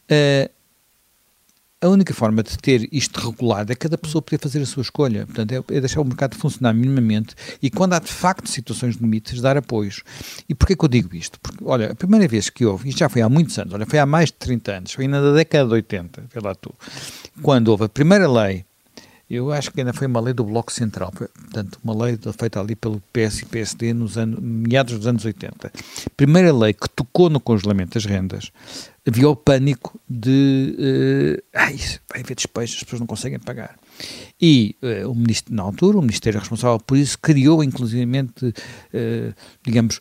Uh, 0.10 0.50
a 1.80 1.88
única 1.88 2.12
forma 2.14 2.42
de 2.42 2.58
ter 2.58 2.90
isto 2.92 3.20
regulado 3.20 3.72
é 3.72 3.76
cada 3.76 3.98
pessoa 3.98 4.22
poder 4.22 4.40
fazer 4.40 4.62
a 4.62 4.66
sua 4.66 4.82
escolha. 4.82 5.26
Portanto, 5.26 5.52
é, 5.52 5.76
é 5.76 5.80
deixar 5.80 6.02
o 6.02 6.06
mercado 6.06 6.36
funcionar 6.36 6.74
minimamente 6.74 7.36
e, 7.62 7.70
quando 7.70 7.94
há 7.94 8.00
de 8.00 8.12
facto 8.12 8.50
situações 8.50 8.96
de 8.96 9.04
limites, 9.04 9.42
dar 9.42 9.58
apoios. 9.58 10.04
E 10.50 10.56
porquê 10.56 10.76
que 10.76 10.84
eu 10.84 10.90
digo 10.90 11.16
isto? 11.16 11.40
Porque, 11.40 11.64
olha, 11.64 11.92
a 11.92 11.96
primeira 11.96 12.28
vez 12.28 12.50
que 12.50 12.66
houve, 12.66 12.90
isto 12.90 12.98
já 12.98 13.10
foi 13.10 13.22
há 13.22 13.30
muitos 13.30 13.58
anos, 13.60 13.74
olha, 13.74 13.86
foi 13.86 14.00
há 14.00 14.06
mais 14.06 14.30
de 14.30 14.38
30 14.38 14.72
anos, 14.72 14.92
foi 14.94 15.06
ainda 15.06 15.22
da 15.22 15.34
década 15.34 15.68
de 15.68 15.74
80, 15.74 16.24
vê 16.34 16.40
lá 16.40 16.56
tu, 16.56 16.74
quando 17.44 17.68
houve 17.68 17.86
a 17.86 17.90
primeira 17.90 18.28
lei 18.30 18.66
eu 19.30 19.52
acho 19.52 19.72
que 19.72 19.82
ainda 19.82 19.92
foi 19.92 20.08
uma 20.08 20.22
lei 20.22 20.34
do 20.34 20.44
Bloco 20.46 20.72
Central, 20.72 21.12
portanto, 21.58 21.80
uma 21.84 22.06
lei 22.06 22.18
feita 22.38 22.60
ali 22.60 22.76
pelo 22.76 23.02
PS 23.12 23.40
e 23.40 23.46
PSD 23.46 23.94
nos 23.94 24.18
anos, 24.18 24.40
meados 24.40 24.96
dos 24.96 25.08
anos 25.08 25.26
80. 25.26 25.72
Primeira 26.16 26.54
lei 26.54 26.74
que 26.74 26.88
tocou 26.90 27.30
no 27.30 27.40
congelamento 27.40 27.96
das 27.96 28.06
rendas, 28.06 28.52
havia 29.08 29.28
o 29.28 29.36
pânico 29.36 30.00
de 30.08 30.76
uh, 30.78 31.44
ai, 31.56 31.78
vai 32.10 32.22
haver 32.22 32.36
despejos, 32.36 32.78
as 32.78 32.84
pessoas 32.84 33.00
não 33.00 33.08
conseguem 33.08 33.40
pagar. 33.40 33.78
E 34.40 34.76
uh, 34.84 35.10
o 35.10 35.16
ministro, 35.16 35.54
na 35.54 35.64
altura, 35.64 35.98
o 35.98 36.02
Ministério 36.02 36.40
responsável 36.40 36.80
por 36.80 36.98
isso, 36.98 37.18
criou 37.18 37.64
inclusivamente, 37.64 38.46
uh, 38.46 39.34
digamos, 39.64 40.00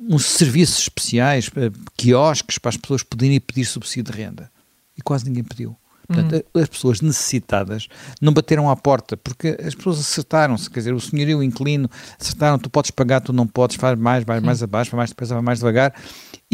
uns 0.00 0.26
serviços 0.26 0.78
especiais, 0.82 1.48
uh, 1.48 1.72
quiosques 1.96 2.58
para 2.58 2.68
as 2.68 2.76
pessoas 2.76 3.02
poderem 3.02 3.40
pedir 3.40 3.64
subsídio 3.64 4.12
de 4.12 4.18
renda. 4.18 4.50
E 4.96 5.02
quase 5.02 5.24
ninguém 5.24 5.42
pediu. 5.42 5.76
Portanto, 6.06 6.44
uhum. 6.54 6.62
as 6.62 6.68
pessoas 6.68 7.00
necessitadas 7.00 7.88
não 8.20 8.32
bateram 8.32 8.68
à 8.68 8.76
porta, 8.76 9.16
porque 9.16 9.56
as 9.64 9.74
pessoas 9.74 9.98
acertaram-se, 9.98 10.68
quer 10.70 10.80
dizer, 10.80 10.94
o 10.94 11.00
senhorio 11.00 11.42
inclino, 11.42 11.88
acertaram, 12.20 12.58
tu 12.58 12.68
podes 12.68 12.90
pagar, 12.90 13.20
tu 13.20 13.32
não 13.32 13.46
podes, 13.46 13.76
faz 13.76 13.98
mais, 13.98 14.24
vai 14.24 14.40
mais 14.40 14.62
abaixo, 14.62 14.90
vai 14.90 14.98
mais 14.98 15.10
depressa, 15.10 15.34
vai 15.34 15.42
mais 15.42 15.58
devagar, 15.58 15.94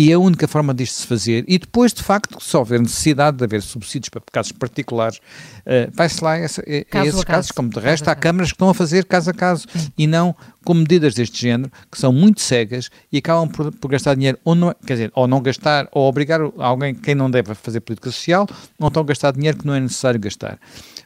e 0.00 0.10
a 0.14 0.18
única 0.18 0.48
forma 0.48 0.72
disto 0.72 0.94
se 0.94 1.06
fazer, 1.06 1.44
e 1.46 1.58
depois, 1.58 1.92
de 1.92 2.02
facto, 2.02 2.42
se 2.42 2.56
houver 2.56 2.80
necessidade 2.80 3.36
de 3.36 3.44
haver 3.44 3.60
subsídios 3.60 4.08
para 4.08 4.22
casos 4.32 4.50
particulares, 4.50 5.18
uh, 5.18 5.92
vai-se 5.92 6.24
lá 6.24 6.32
a, 6.32 6.38
essa, 6.38 6.62
a, 6.62 7.00
a 7.00 7.06
esses 7.06 7.22
casos, 7.22 7.50
como 7.50 7.68
de 7.68 7.78
resto 7.78 8.08
há 8.08 8.14
câmaras 8.14 8.48
que 8.48 8.54
estão 8.54 8.70
a 8.70 8.72
fazer 8.72 9.04
caso 9.04 9.28
a 9.28 9.34
caso, 9.34 9.66
Sim. 9.70 9.92
e 9.98 10.06
não 10.06 10.34
com 10.64 10.72
medidas 10.72 11.12
deste 11.12 11.42
género, 11.42 11.70
que 11.92 11.98
são 11.98 12.14
muito 12.14 12.40
cegas 12.40 12.88
e 13.12 13.18
acabam 13.18 13.46
por, 13.46 13.70
por, 13.72 13.88
gastar 13.88 14.14
dinheiro, 14.14 14.38
ou 14.42 14.54
não, 14.54 14.74
quer 14.86 14.94
dizer, 14.94 15.12
ou 15.14 15.28
não 15.28 15.42
gastar, 15.42 15.86
ou 15.92 16.08
obrigar 16.08 16.40
alguém, 16.56 16.94
quem 16.94 17.14
não 17.14 17.30
deve 17.30 17.54
fazer 17.54 17.80
política 17.80 18.10
social, 18.10 18.46
ou 18.78 18.88
então 18.88 19.04
gastar 19.04 19.32
dinheiro 19.32 19.58
que 19.58 19.66
não 19.66 19.74
é 19.74 19.80
necessário 19.80 20.18
gastar. 20.18 20.58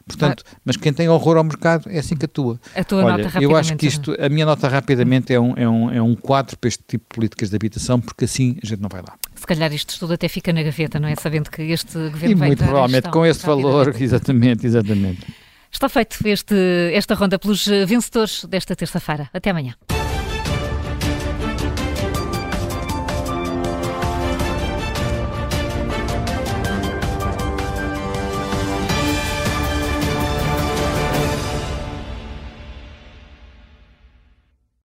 Portanto, 0.07 0.43
ah. 0.47 0.57
mas 0.63 0.77
quem 0.77 0.93
tem 0.93 1.09
horror 1.09 1.37
ao 1.37 1.43
mercado 1.43 1.89
é 1.89 1.97
assim 1.97 2.15
que 2.15 2.25
atua. 2.25 2.59
A 2.75 2.83
tua 2.83 3.03
Olha, 3.03 3.23
nota 3.23 3.39
eu 3.41 3.55
acho 3.55 3.75
que 3.75 3.87
isto, 3.87 4.15
a 4.19 4.29
minha 4.29 4.45
nota 4.45 4.67
rapidamente 4.67 5.33
é 5.33 5.39
um, 5.39 5.53
é, 5.55 5.67
um, 5.67 5.91
é 5.91 6.01
um 6.01 6.15
quadro 6.15 6.55
para 6.57 6.67
este 6.67 6.83
tipo 6.87 7.05
de 7.09 7.15
políticas 7.15 7.49
de 7.49 7.55
habitação, 7.55 7.99
porque 7.99 8.25
assim 8.25 8.57
a 8.63 8.67
gente 8.67 8.81
não 8.85 8.89
vai 8.89 9.01
lá. 9.01 9.17
Se 9.35 9.45
calhar 9.45 9.73
isto 9.73 9.89
estudo 9.89 10.13
até 10.13 10.27
fica 10.27 10.53
na 10.53 10.63
gaveta, 10.63 10.99
não 10.99 11.07
é? 11.07 11.15
Sabendo 11.15 11.49
que 11.49 11.61
este 11.63 11.97
governo 11.97 12.31
e 12.31 12.35
vai 12.35 12.47
muito 12.49 12.63
provavelmente 12.63 13.09
com 13.09 13.25
este 13.25 13.45
valor, 13.45 13.93
exatamente, 13.99 14.65
exatamente. 14.65 15.25
Está 15.71 15.89
feito 15.89 16.17
este, 16.25 16.55
esta 16.93 17.15
ronda 17.15 17.37
pelos 17.37 17.65
vencedores 17.65 18.45
desta 18.45 18.75
terça-feira. 18.75 19.29
Até 19.33 19.49
amanhã. 19.49 19.75